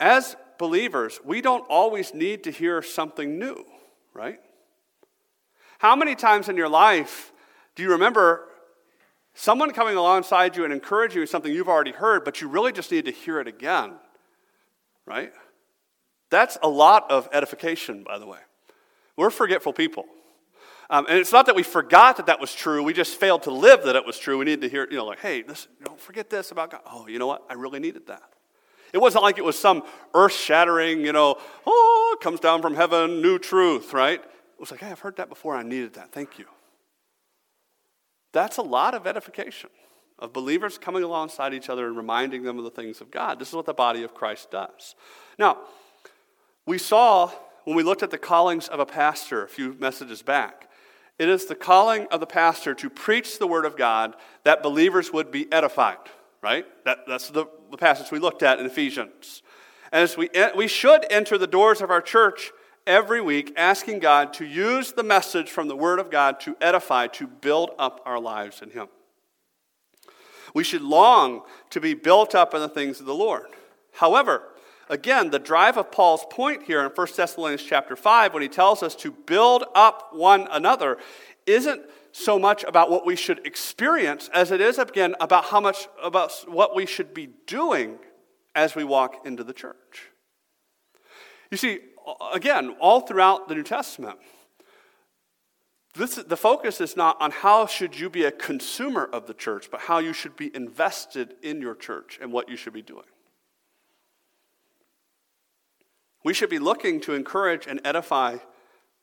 [0.00, 3.64] as believers, we don't always need to hear something new,
[4.14, 4.40] right?
[5.78, 7.32] How many times in your life
[7.74, 8.48] do you remember
[9.38, 12.90] someone coming alongside you and encouraging you something you've already heard, but you really just
[12.90, 13.92] need to hear it again,
[15.06, 15.32] right?
[16.28, 18.40] That's a lot of edification, by the way.
[19.16, 20.06] We're forgetful people.
[20.90, 22.82] Um, and it's not that we forgot that that was true.
[22.82, 24.38] We just failed to live that it was true.
[24.38, 26.80] We need to hear, you know, like, hey, this, don't forget this about God.
[26.90, 27.44] Oh, you know what?
[27.48, 28.22] I really needed that.
[28.92, 29.82] It wasn't like it was some
[30.14, 31.36] earth shattering, you know,
[31.66, 34.20] oh, comes down from heaven, new truth, right?
[34.20, 35.54] It was like, hey, I've heard that before.
[35.54, 36.10] I needed that.
[36.10, 36.46] Thank you.
[38.32, 39.70] That's a lot of edification
[40.18, 43.38] of believers coming alongside each other and reminding them of the things of God.
[43.38, 44.94] This is what the body of Christ does.
[45.38, 45.58] Now,
[46.66, 47.30] we saw
[47.64, 50.68] when we looked at the callings of a pastor a few messages back,
[51.18, 54.14] it is the calling of the pastor to preach the word of God
[54.44, 55.98] that believers would be edified
[56.42, 56.66] right?
[56.84, 59.42] That, that's the, the passage we looked at in Ephesians.
[59.92, 62.52] And as we, we should enter the doors of our church
[62.88, 67.06] every week asking God to use the message from the Word of God to edify,
[67.08, 68.88] to build up our lives in Him.
[70.54, 73.46] We should long to be built up in the things of the Lord.
[73.92, 74.42] However,
[74.88, 78.82] again, the drive of Paul's point here in 1 Thessalonians chapter 5, when he tells
[78.82, 80.96] us to build up one another,
[81.46, 81.82] isn't
[82.12, 86.32] so much about what we should experience as it is, again, about how much about
[86.48, 87.98] what we should be doing
[88.54, 90.08] as we walk into the church.
[91.50, 91.80] You see,
[92.32, 94.18] again, all throughout the New Testament,
[95.94, 99.68] this, the focus is not on how should you be a consumer of the church,
[99.70, 103.06] but how you should be invested in your church and what you should be doing.
[106.24, 108.38] We should be looking to encourage and edify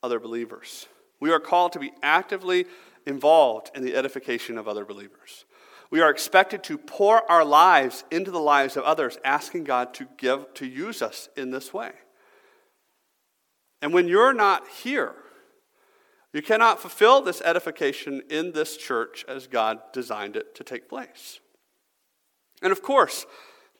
[0.02, 0.86] other believers.
[1.20, 2.66] We are called to be actively
[3.06, 5.44] involved in the edification of other believers.
[5.90, 10.08] We are expected to pour our lives into the lives of others, asking God to
[10.16, 11.92] give to use us in this way.
[13.82, 15.14] And when you're not here,
[16.32, 21.40] you cannot fulfill this edification in this church as God designed it to take place.
[22.62, 23.26] And of course,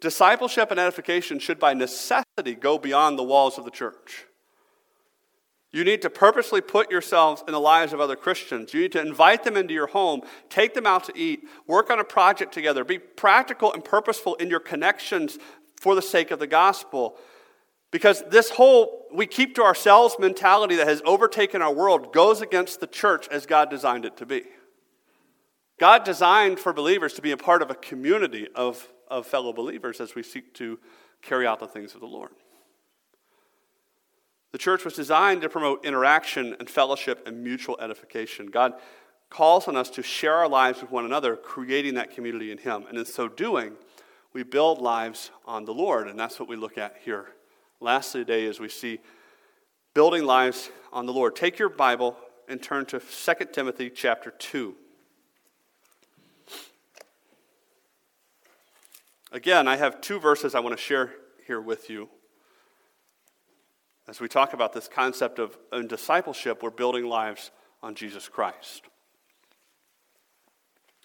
[0.01, 4.27] discipleship and edification should by necessity go beyond the walls of the church.
[5.73, 8.73] You need to purposely put yourselves in the lives of other Christians.
[8.73, 11.99] You need to invite them into your home, take them out to eat, work on
[12.01, 15.39] a project together, be practical and purposeful in your connections
[15.79, 17.19] for the sake of the gospel.
[17.91, 22.81] Because this whole we keep to ourselves mentality that has overtaken our world goes against
[22.81, 24.43] the church as God designed it to be.
[25.79, 30.01] God designed for believers to be a part of a community of, of fellow believers
[30.01, 30.79] as we seek to
[31.23, 32.31] carry out the things of the Lord.
[34.53, 38.47] The church was designed to promote interaction and fellowship and mutual edification.
[38.47, 38.75] God
[39.29, 42.85] calls on us to share our lives with one another, creating that community in Him.
[42.89, 43.75] And in so doing,
[44.33, 47.27] we build lives on the Lord, and that's what we look at here.
[47.81, 49.01] Lastly, today, as we see
[49.95, 52.17] building lives on the Lord, take your Bible
[52.49, 54.75] and turn to 2 Timothy chapter 2.
[59.33, 61.13] Again, I have two verses I want to share
[61.47, 62.09] here with you.
[64.09, 67.51] As we talk about this concept of in discipleship, we're building lives
[67.83, 68.85] on Jesus Christ.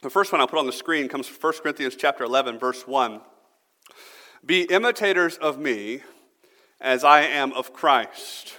[0.01, 2.87] The first one I'll put on the screen comes from 1 Corinthians chapter 11, verse
[2.87, 3.21] 1.
[4.45, 6.01] Be imitators of me
[6.81, 8.57] as I am of Christ.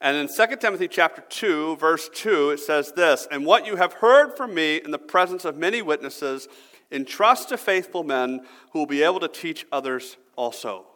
[0.00, 3.94] And in 2 Timothy chapter 2, verse 2, it says this, And what you have
[3.94, 6.46] heard from me in the presence of many witnesses,
[6.92, 8.40] entrust to faithful men
[8.72, 10.86] who will be able to teach others also.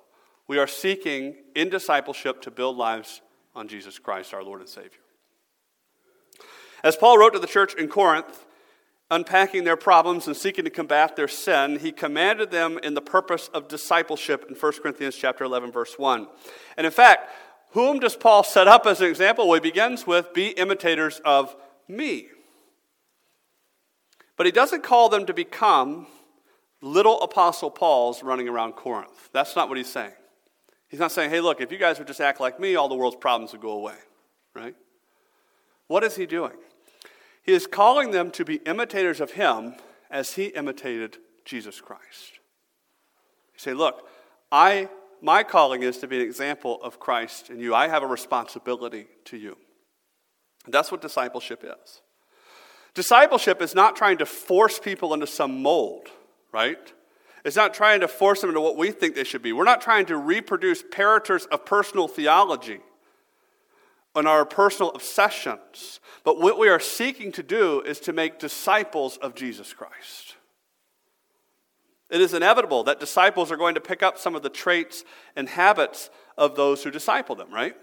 [0.46, 3.20] We are seeking in discipleship to build lives
[3.54, 5.00] on Jesus Christ, our Lord and Savior.
[6.84, 8.44] As Paul wrote to the church in Corinth,
[9.12, 13.48] unpacking their problems and seeking to combat their sin, he commanded them in the purpose
[13.48, 16.26] of discipleship in 1 Corinthians chapter 11 verse 1.
[16.78, 17.30] And in fact,
[17.72, 19.46] whom does Paul set up as an example?
[19.46, 21.54] Well, he begins with be imitators of
[21.86, 22.28] me.
[24.36, 26.06] But he doesn't call them to become
[26.80, 29.28] little apostle Pauls running around Corinth.
[29.32, 30.12] That's not what he's saying.
[30.88, 32.94] He's not saying, hey, look, if you guys would just act like me, all the
[32.94, 33.94] world's problems would go away,
[34.54, 34.74] right?
[35.86, 36.52] What is he doing?
[37.42, 39.74] He is calling them to be imitators of him
[40.10, 42.38] as he imitated Jesus Christ.
[43.52, 44.08] He say, look,
[44.50, 44.88] I
[45.22, 47.74] my calling is to be an example of Christ in you.
[47.74, 49.56] I have a responsibility to you.
[50.64, 52.02] And that's what discipleship is.
[52.94, 56.08] Discipleship is not trying to force people into some mold,
[56.52, 56.92] right?
[57.44, 59.52] It's not trying to force them into what we think they should be.
[59.52, 62.80] We're not trying to reproduce paraters of personal theology
[64.14, 66.00] and our personal obsessions.
[66.24, 70.36] But what we are seeking to do is to make disciples of Jesus Christ.
[72.10, 75.02] It is inevitable that disciples are going to pick up some of the traits
[75.34, 77.74] and habits of those who disciple them, right?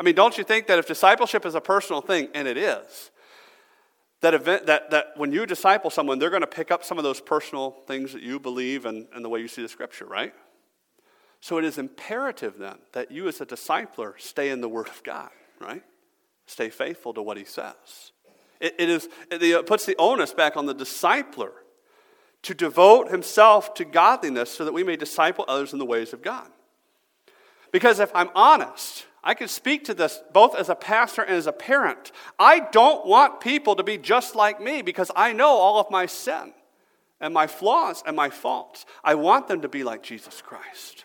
[0.00, 3.10] I mean, don't you think that if discipleship is a personal thing, and it is,
[4.22, 7.04] that, event, that, that when you disciple someone, they're going to pick up some of
[7.04, 10.32] those personal things that you believe and, and the way you see the scripture, right?
[11.44, 15.02] So it is imperative then that you as a discipler stay in the Word of
[15.02, 15.28] God,
[15.60, 15.82] right?
[16.46, 18.12] Stay faithful to what He says.
[18.60, 21.50] it, it is, it puts the onus back on the discipler
[22.44, 26.22] to devote himself to godliness so that we may disciple others in the ways of
[26.22, 26.48] God.
[27.72, 31.46] Because if I'm honest, I can speak to this both as a pastor and as
[31.46, 32.10] a parent.
[32.38, 36.06] I don't want people to be just like me because I know all of my
[36.06, 36.54] sin
[37.20, 38.86] and my flaws and my faults.
[39.04, 41.04] I want them to be like Jesus Christ.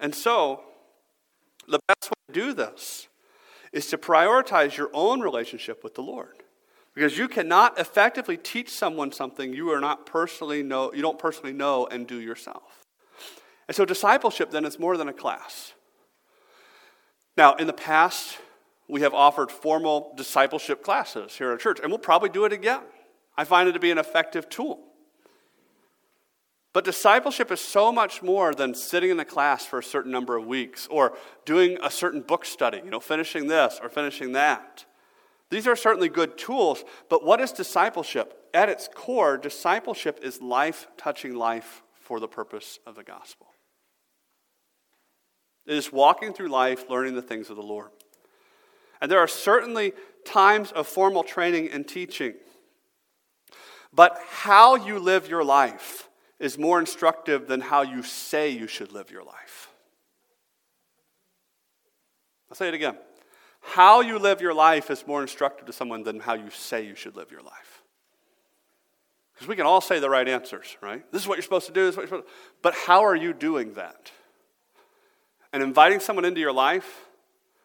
[0.00, 0.62] And so,
[1.66, 3.08] the best way to do this
[3.72, 6.42] is to prioritize your own relationship with the Lord.
[6.94, 11.52] Because you cannot effectively teach someone something you are not personally know, you don't personally
[11.52, 12.84] know and do yourself.
[13.68, 15.74] And so discipleship then is more than a class.
[17.36, 18.38] Now, in the past,
[18.88, 22.80] we have offered formal discipleship classes here at church, and we'll probably do it again.
[23.36, 24.80] I find it to be an effective tool.
[26.78, 30.36] But discipleship is so much more than sitting in a class for a certain number
[30.36, 34.84] of weeks or doing a certain book study, you know, finishing this or finishing that.
[35.50, 38.48] These are certainly good tools, but what is discipleship?
[38.54, 43.48] At its core, discipleship is life touching life for the purpose of the gospel.
[45.66, 47.90] It is walking through life learning the things of the Lord.
[49.00, 52.34] And there are certainly times of formal training and teaching.
[53.92, 56.07] But how you live your life
[56.38, 59.70] is more instructive than how you say you should live your life.
[62.50, 62.96] I'll say it again.
[63.60, 66.94] How you live your life is more instructive to someone than how you say you
[66.94, 67.82] should live your life.
[69.34, 71.04] Because we can all say the right answers, right?
[71.12, 72.32] This is what you're supposed to do, this is what you're supposed to
[72.62, 74.10] But how are you doing that?
[75.52, 77.06] and inviting someone into your life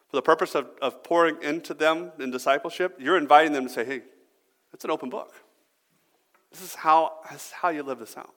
[0.08, 3.84] for the purpose of, of pouring into them in discipleship, you're inviting them to say,
[3.84, 4.02] hey,
[4.72, 5.34] it's an open book.
[6.50, 8.34] This is how, this is how you live this out.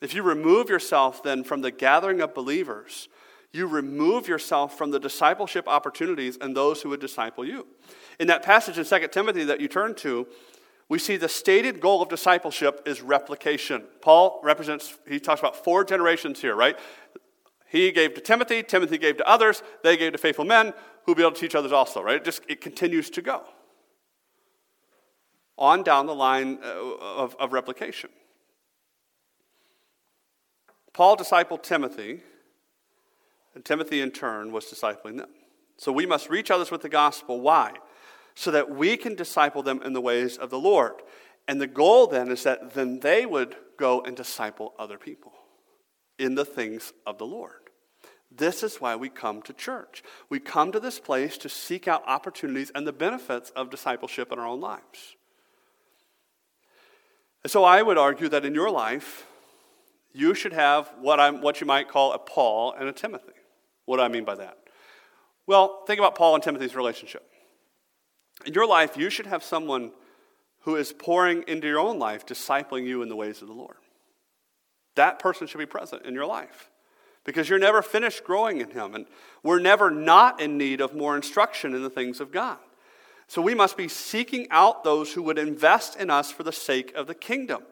[0.00, 3.08] If you remove yourself then from the gathering of believers,
[3.52, 7.66] you remove yourself from the discipleship opportunities and those who would disciple you.
[8.20, 10.26] In that passage in 2 Timothy that you turn to,
[10.88, 13.84] we see the stated goal of discipleship is replication.
[14.00, 16.78] Paul represents, he talks about four generations here, right?
[17.66, 20.72] He gave to Timothy, Timothy gave to others, they gave to faithful men
[21.04, 22.16] who will be able to teach others also, right?
[22.16, 23.44] It just it continues to go
[25.58, 28.10] on down the line uh, of, of replication.
[30.98, 32.22] Paul discipled Timothy,
[33.54, 35.28] and Timothy in turn was discipling them.
[35.76, 37.40] So we must reach others with the gospel.
[37.40, 37.74] Why?
[38.34, 40.94] So that we can disciple them in the ways of the Lord.
[41.46, 45.34] And the goal then is that then they would go and disciple other people
[46.18, 47.70] in the things of the Lord.
[48.28, 50.02] This is why we come to church.
[50.28, 54.40] We come to this place to seek out opportunities and the benefits of discipleship in
[54.40, 55.14] our own lives.
[57.44, 59.26] And so I would argue that in your life,
[60.18, 63.32] you should have what, I'm, what you might call a Paul and a Timothy.
[63.84, 64.58] What do I mean by that?
[65.46, 67.24] Well, think about Paul and Timothy's relationship.
[68.44, 69.92] In your life, you should have someone
[70.62, 73.76] who is pouring into your own life, discipling you in the ways of the Lord.
[74.96, 76.68] That person should be present in your life
[77.24, 79.06] because you're never finished growing in Him, and
[79.44, 82.58] we're never not in need of more instruction in the things of God.
[83.28, 86.92] So we must be seeking out those who would invest in us for the sake
[86.94, 87.62] of the kingdom.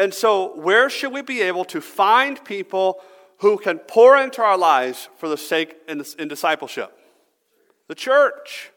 [0.00, 3.00] And so, where should we be able to find people
[3.40, 6.90] who can pour into our lives for the sake in, in discipleship?
[7.86, 8.70] The church.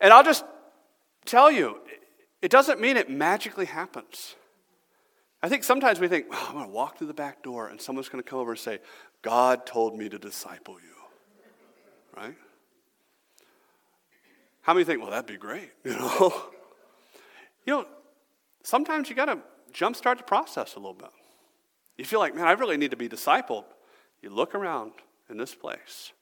[0.00, 0.44] And I'll just
[1.24, 1.80] tell you,
[2.40, 4.36] it doesn't mean it magically happens.
[5.42, 8.08] I think sometimes we think, I'm going to walk through the back door and someone's
[8.08, 8.78] going to come over and say,
[9.22, 10.94] God told me to disciple you.
[12.16, 12.36] Right?
[14.62, 16.44] How many think, well, that'd be great, you know?
[17.66, 17.86] you know,
[18.62, 19.40] sometimes you got to
[19.76, 21.10] jumpstart the process a little bit.
[21.96, 23.64] You feel like, man, I really need to be discipled.
[24.22, 24.92] You look around
[25.28, 26.12] in this place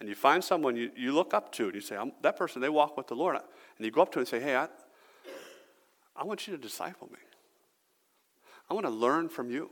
[0.00, 2.68] and you find someone you, you look up to and you say, that person, they
[2.68, 3.36] walk with the Lord.
[3.36, 4.68] And you go up to them and say, hey, I,
[6.16, 7.18] I want you to disciple me.
[8.70, 9.70] I want to learn from you.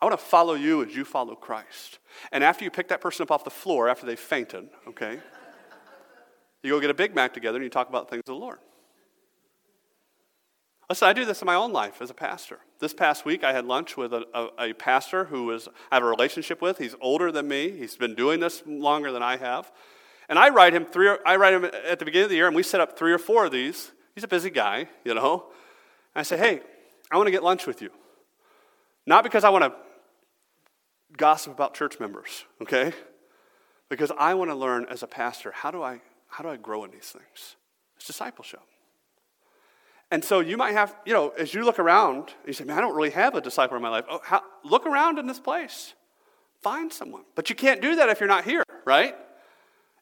[0.00, 1.98] I want to follow you as you follow Christ.
[2.30, 5.18] And after you pick that person up off the floor, after they fainted, okay,
[6.62, 8.58] you go get a Big Mac together and you talk about things of the Lord.
[10.88, 12.60] Listen, I do this in my own life as a pastor.
[12.78, 16.02] This past week, I had lunch with a, a, a pastor who was, I have
[16.02, 16.78] a relationship with.
[16.78, 17.70] He's older than me.
[17.70, 19.70] He's been doing this longer than I have.
[20.30, 22.56] And I write him three, I write him at the beginning of the year, and
[22.56, 23.92] we set up three or four of these.
[24.14, 25.44] He's a busy guy, you know.
[26.14, 26.60] And I say, hey,
[27.10, 27.90] I want to get lunch with you.
[29.06, 29.72] Not because I want to
[31.16, 32.92] gossip about church members, okay?
[33.88, 36.84] Because I want to learn as a pastor how do I how do I grow
[36.84, 37.56] in these things?
[37.96, 38.60] It's discipleship.
[40.10, 42.80] And so you might have, you know, as you look around, you say, man, I
[42.80, 44.04] don't really have a disciple in my life.
[44.10, 45.94] Oh, how, look around in this place.
[46.62, 47.24] Find someone.
[47.34, 49.14] But you can't do that if you're not here, right?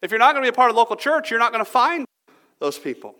[0.02, 1.70] If you're not going to be a part of local church, you're not going to
[1.70, 2.06] find
[2.60, 3.16] those people.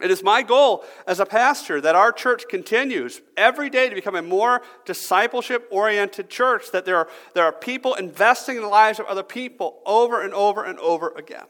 [0.00, 4.14] It is my goal as a pastor that our church continues every day to become
[4.14, 8.98] a more discipleship oriented church, that there are, there are people investing in the lives
[8.98, 11.46] of other people over and over and over again.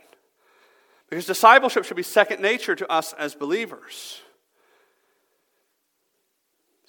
[1.09, 4.23] Because discipleship should be second nature to us as believers.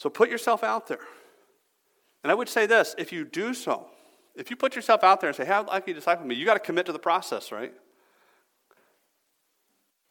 [0.01, 1.05] So put yourself out there.
[2.23, 3.85] And I would say this if you do so,
[4.33, 6.43] if you put yourself out there and say, I'd like you to disciple me, you
[6.43, 7.71] got to commit to the process, right?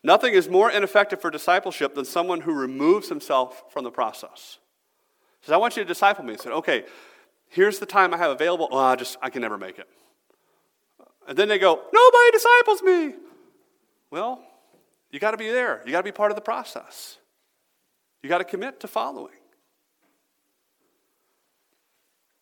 [0.04, 4.58] Nothing is more ineffective for discipleship than someone who removes himself from the process.
[5.40, 6.34] He Says, I want you to disciple me.
[6.34, 6.84] He said, okay,
[7.48, 8.68] here's the time I have available.
[8.70, 9.88] Oh, I just, I can never make it.
[11.26, 13.14] And then they go, nobody disciples me.
[14.12, 14.40] Well,
[15.10, 15.82] you got to be there.
[15.84, 17.18] You got to be part of the process.
[18.22, 19.34] You got to commit to following.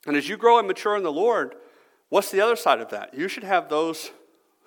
[0.09, 1.55] And as you grow and mature in the Lord,
[2.09, 3.13] what's the other side of that?
[3.13, 4.11] You should have those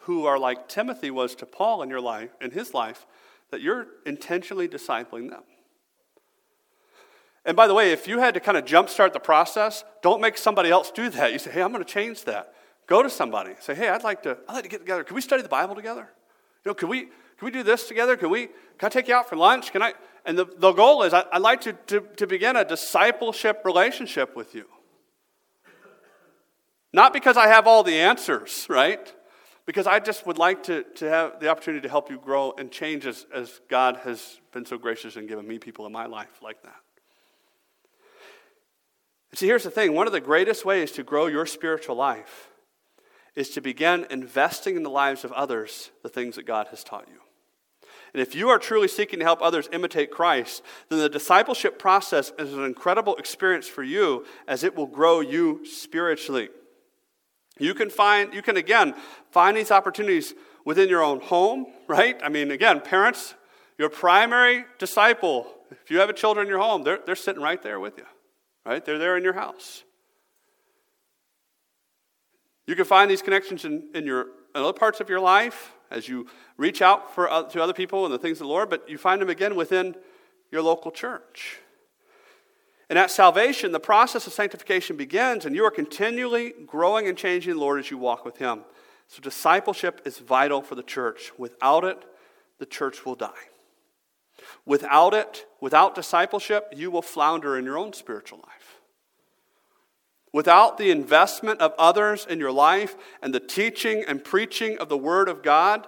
[0.02, 3.08] who are like Timothy was to Paul in your life, in his life,
[3.50, 5.42] that you're intentionally discipling them.
[7.44, 10.38] And by the way, if you had to kind of jumpstart the process, don't make
[10.38, 11.34] somebody else do that.
[11.34, 12.54] You say, hey, I'm going to change that.
[12.86, 13.56] Go to somebody.
[13.62, 15.04] Say, hey, I'd like to, I'd like to get together.
[15.04, 16.08] Can we study the Bible together?
[16.64, 18.16] You know, can we, can we do this together?
[18.16, 18.46] Can we,
[18.78, 19.72] can I take you out for lunch?
[19.72, 19.94] Can I?
[20.24, 24.36] And the, the goal is I, would like to, to, to begin a discipleship relationship
[24.36, 24.66] with you.
[26.94, 29.14] Not because I have all the answers, right?
[29.66, 32.72] because I just would like to, to have the opportunity to help you grow and
[32.72, 36.42] change as, as God has been so gracious and given me people in my life
[36.42, 36.76] like that.
[39.34, 42.50] See, here's the thing one of the greatest ways to grow your spiritual life
[43.34, 47.08] is to begin investing in the lives of others the things that God has taught
[47.08, 47.20] you.
[48.14, 52.34] And if you are truly seeking to help others imitate Christ, then the discipleship process
[52.38, 56.50] is an incredible experience for you as it will grow you spiritually.
[57.62, 58.96] You can find, you can again
[59.30, 60.34] find these opportunities
[60.66, 62.20] within your own home, right?
[62.24, 63.36] I mean, again, parents,
[63.78, 67.62] your primary disciple, if you have a children in your home, they're, they're sitting right
[67.62, 68.06] there with you,
[68.66, 68.84] right?
[68.84, 69.84] They're there in your house.
[72.66, 74.22] You can find these connections in, in, your,
[74.56, 76.26] in other parts of your life as you
[76.58, 78.98] reach out for, uh, to other people and the things of the Lord, but you
[78.98, 79.96] find them again within
[80.52, 81.60] your local church.
[82.92, 87.54] And at salvation, the process of sanctification begins, and you are continually growing and changing
[87.54, 88.66] the Lord as you walk with Him.
[89.08, 91.32] So, discipleship is vital for the church.
[91.38, 92.04] Without it,
[92.60, 93.48] the church will die.
[94.66, 98.82] Without it, without discipleship, you will flounder in your own spiritual life.
[100.34, 104.98] Without the investment of others in your life and the teaching and preaching of the
[104.98, 105.88] Word of God,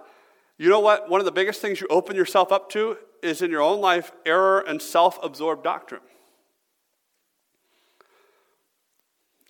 [0.58, 1.10] you know what?
[1.10, 4.14] One of the biggest things you open yourself up to is in your own life
[4.26, 6.00] error and self absorbed doctrine.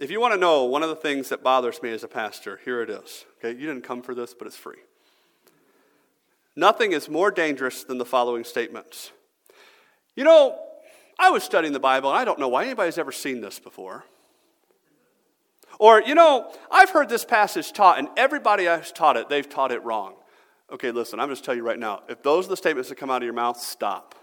[0.04, 2.60] If you want to know one of the things that bothers me as a pastor,
[2.66, 3.24] here it is.
[3.38, 4.80] Okay, you didn't come for this, but it's free.
[6.58, 9.14] Nothing is more dangerous than the following statements.
[10.14, 10.60] You know,
[11.18, 14.04] I was studying the Bible, and I don't know why anybody's ever seen this before.
[15.80, 19.72] Or, you know, I've heard this passage taught, and everybody has taught it, they've taught
[19.72, 20.16] it wrong.
[20.70, 23.10] Okay, listen, I'm just telling you right now if those are the statements that come
[23.10, 24.16] out of your mouth, stop.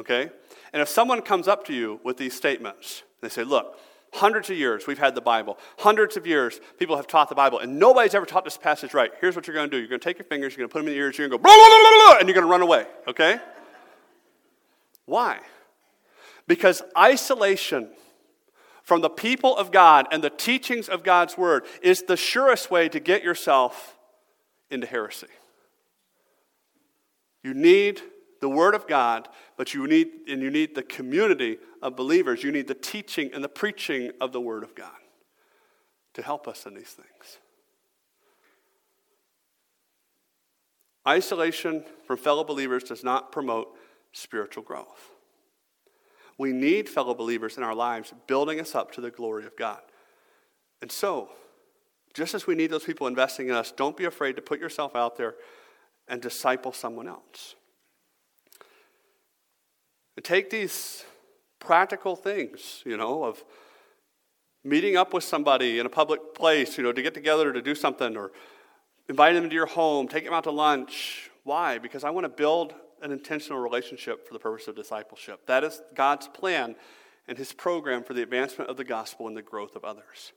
[0.00, 0.30] Okay?
[0.72, 3.78] And if someone comes up to you with these statements, they say, look,
[4.12, 7.58] hundreds of years we've had the Bible, hundreds of years people have taught the Bible,
[7.58, 9.12] and nobody's ever taught this passage right.
[9.20, 10.72] Here's what you're going to do you're going to take your fingers, you're going to
[10.72, 12.34] put them in your ears, you're going to go, blah, blah, blah, blah, and you're
[12.34, 12.86] going to run away.
[13.08, 13.38] Okay?
[15.04, 15.38] Why?
[16.46, 17.90] Because isolation
[18.82, 22.88] from the people of God and the teachings of God's word is the surest way
[22.88, 23.96] to get yourself
[24.70, 25.26] into heresy.
[27.42, 28.02] You need
[28.40, 32.42] the word of God, but you need and you need the community of believers.
[32.42, 34.90] You need the teaching and the preaching of the word of God
[36.14, 37.38] to help us in these things.
[41.06, 43.68] Isolation from fellow believers does not promote
[44.12, 45.12] spiritual growth.
[46.38, 49.80] We need fellow believers in our lives building us up to the glory of God.
[50.82, 51.30] And so,
[52.12, 54.96] just as we need those people investing in us, don't be afraid to put yourself
[54.96, 55.34] out there
[56.08, 57.55] and disciple someone else.
[60.16, 61.04] And take these
[61.58, 63.44] practical things, you know, of
[64.64, 67.74] meeting up with somebody in a public place, you know, to get together to do
[67.74, 68.32] something, or
[69.08, 71.30] inviting them to your home, take them out to lunch.
[71.44, 71.78] Why?
[71.78, 75.46] Because I want to build an intentional relationship for the purpose of discipleship.
[75.46, 76.74] That is God's plan
[77.28, 80.32] and his program for the advancement of the gospel and the growth of others.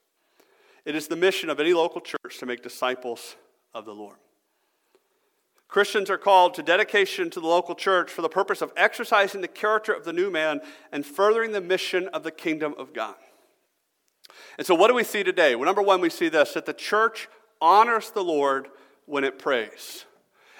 [0.85, 3.35] It is the mission of any local church to make disciples
[3.73, 4.17] of the Lord.
[5.69, 9.47] Christians are called to dedication to the local church for the purpose of exercising the
[9.47, 10.61] character of the new man
[10.91, 13.15] and furthering the mission of the kingdom of God.
[14.57, 15.55] And so, what do we see today?
[15.55, 17.29] Well, number one, we see this that the church
[17.61, 18.67] honors the Lord
[19.05, 20.05] when it prays.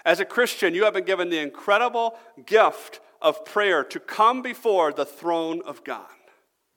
[0.06, 4.94] As a Christian, you have been given the incredible gift of prayer to come before
[4.94, 6.06] the throne of God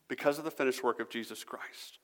[0.09, 1.99] because of the finished work of Jesus Christ.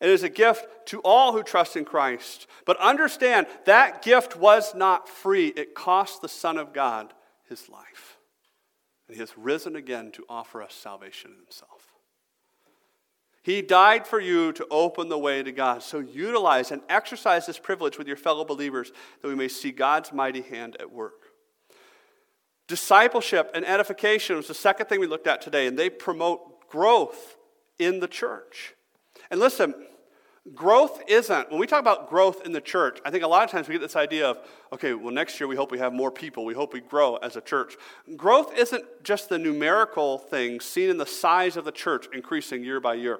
[0.00, 2.46] It is a gift to all who trust in Christ.
[2.64, 7.12] But understand that gift was not free, it cost the Son of God
[7.48, 8.18] his life.
[9.06, 11.94] And he has risen again to offer us salvation in himself.
[13.42, 15.82] He died for you to open the way to God.
[15.82, 18.90] So utilize and exercise this privilege with your fellow believers
[19.20, 21.24] that we may see God's mighty hand at work.
[22.66, 27.36] Discipleship and edification was the second thing we looked at today, and they promote growth
[27.78, 28.73] in the church.
[29.34, 29.74] And listen,
[30.54, 33.50] growth isn't, when we talk about growth in the church, I think a lot of
[33.50, 34.38] times we get this idea of,
[34.72, 36.44] okay, well, next year we hope we have more people.
[36.44, 37.74] We hope we grow as a church.
[38.16, 42.78] Growth isn't just the numerical thing seen in the size of the church increasing year
[42.78, 43.18] by year.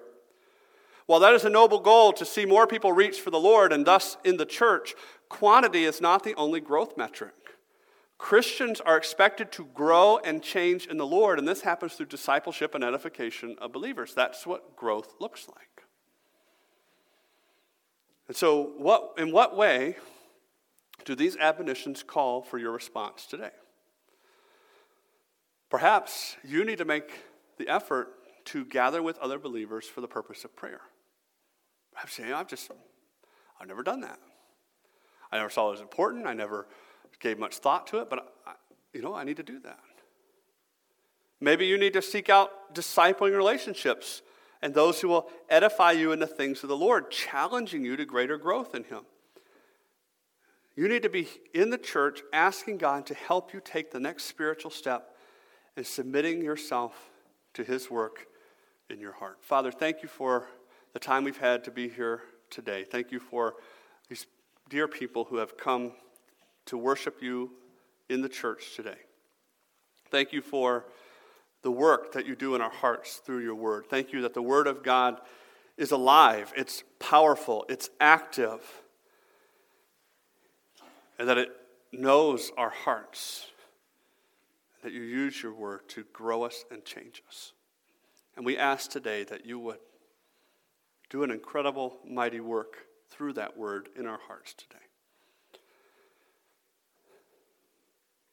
[1.06, 3.84] While that is a noble goal to see more people reach for the Lord and
[3.84, 4.94] thus in the church,
[5.28, 7.34] quantity is not the only growth metric.
[8.18, 12.72] Christians are expected to grow and change in the Lord, and this happens through discipleship
[12.76, 14.14] and edification of believers.
[14.14, 15.73] That's what growth looks like.
[18.34, 19.94] And so, what, in what way
[21.04, 23.52] do these admonitions call for your response today?
[25.70, 27.12] Perhaps you need to make
[27.58, 28.08] the effort
[28.46, 30.80] to gather with other believers for the purpose of prayer.
[31.96, 32.72] I'm saying, I've just,
[33.60, 34.18] I've never done that.
[35.30, 36.26] I never saw it as important.
[36.26, 36.66] I never
[37.20, 38.54] gave much thought to it, but, I,
[38.92, 39.78] you know, I need to do that.
[41.40, 44.22] Maybe you need to seek out discipling relationships
[44.64, 48.06] and those who will edify you in the things of the Lord, challenging you to
[48.06, 49.02] greater growth in Him.
[50.74, 54.24] You need to be in the church asking God to help you take the next
[54.24, 55.16] spiritual step
[55.76, 57.10] and submitting yourself
[57.52, 58.26] to His work
[58.88, 59.36] in your heart.
[59.42, 60.48] Father, thank you for
[60.94, 62.84] the time we've had to be here today.
[62.84, 63.56] Thank you for
[64.08, 64.24] these
[64.70, 65.92] dear people who have come
[66.66, 67.50] to worship you
[68.08, 68.96] in the church today.
[70.10, 70.86] Thank you for
[71.64, 73.86] the work that you do in our hearts through your word.
[73.88, 75.18] Thank you that the word of God
[75.78, 78.60] is alive, it's powerful, it's active,
[81.18, 81.48] and that it
[81.90, 83.46] knows our hearts.
[84.82, 87.54] That you use your word to grow us and change us.
[88.36, 89.78] And we ask today that you would
[91.08, 92.76] do an incredible, mighty work
[93.08, 94.84] through that word in our hearts today.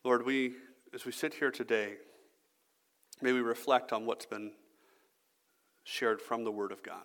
[0.03, 0.55] Lord, we,
[0.93, 1.93] as we sit here today,
[3.21, 4.51] may we reflect on what's been
[5.83, 7.03] shared from the Word of God.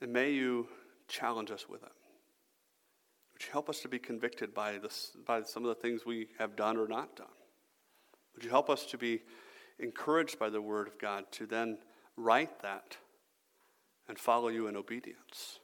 [0.00, 0.68] And may you
[1.08, 1.92] challenge us with it.
[3.32, 6.28] Would you help us to be convicted by, this, by some of the things we
[6.38, 7.26] have done or not done?
[8.34, 9.22] Would you help us to be
[9.78, 11.78] encouraged by the Word of God to then
[12.16, 12.96] write that
[14.08, 15.58] and follow you in obedience?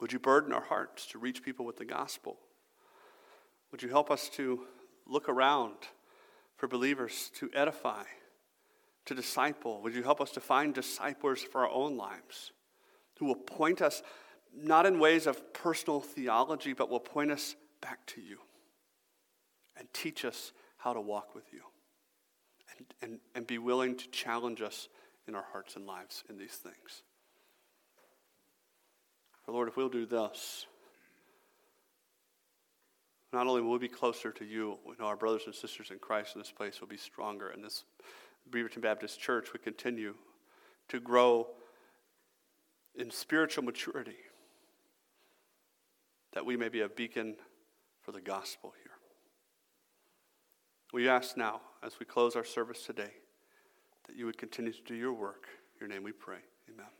[0.00, 2.38] Would you burden our hearts to reach people with the gospel?
[3.70, 4.66] Would you help us to
[5.06, 5.74] look around
[6.60, 8.02] for believers to edify,
[9.06, 9.80] to disciple?
[9.80, 12.52] Would you help us to find disciples for our own lives
[13.18, 14.02] who will point us
[14.54, 18.36] not in ways of personal theology, but will point us back to you
[19.78, 21.62] and teach us how to walk with you
[22.76, 24.90] and, and, and be willing to challenge us
[25.26, 27.04] in our hearts and lives in these things?
[29.46, 30.66] For Lord, if we'll do this,
[33.32, 36.34] not only will we be closer to you, know our brothers and sisters in Christ
[36.34, 37.84] in this place will be stronger, and this
[38.50, 40.14] Beaverton Baptist Church would continue
[40.88, 41.46] to grow
[42.96, 44.16] in spiritual maturity,
[46.32, 47.36] that we may be a beacon
[48.02, 48.92] for the gospel here.
[50.92, 53.12] We ask now, as we close our service today,
[54.06, 55.46] that you would continue to do your work.
[55.74, 56.38] In your name we pray.
[56.68, 56.99] Amen.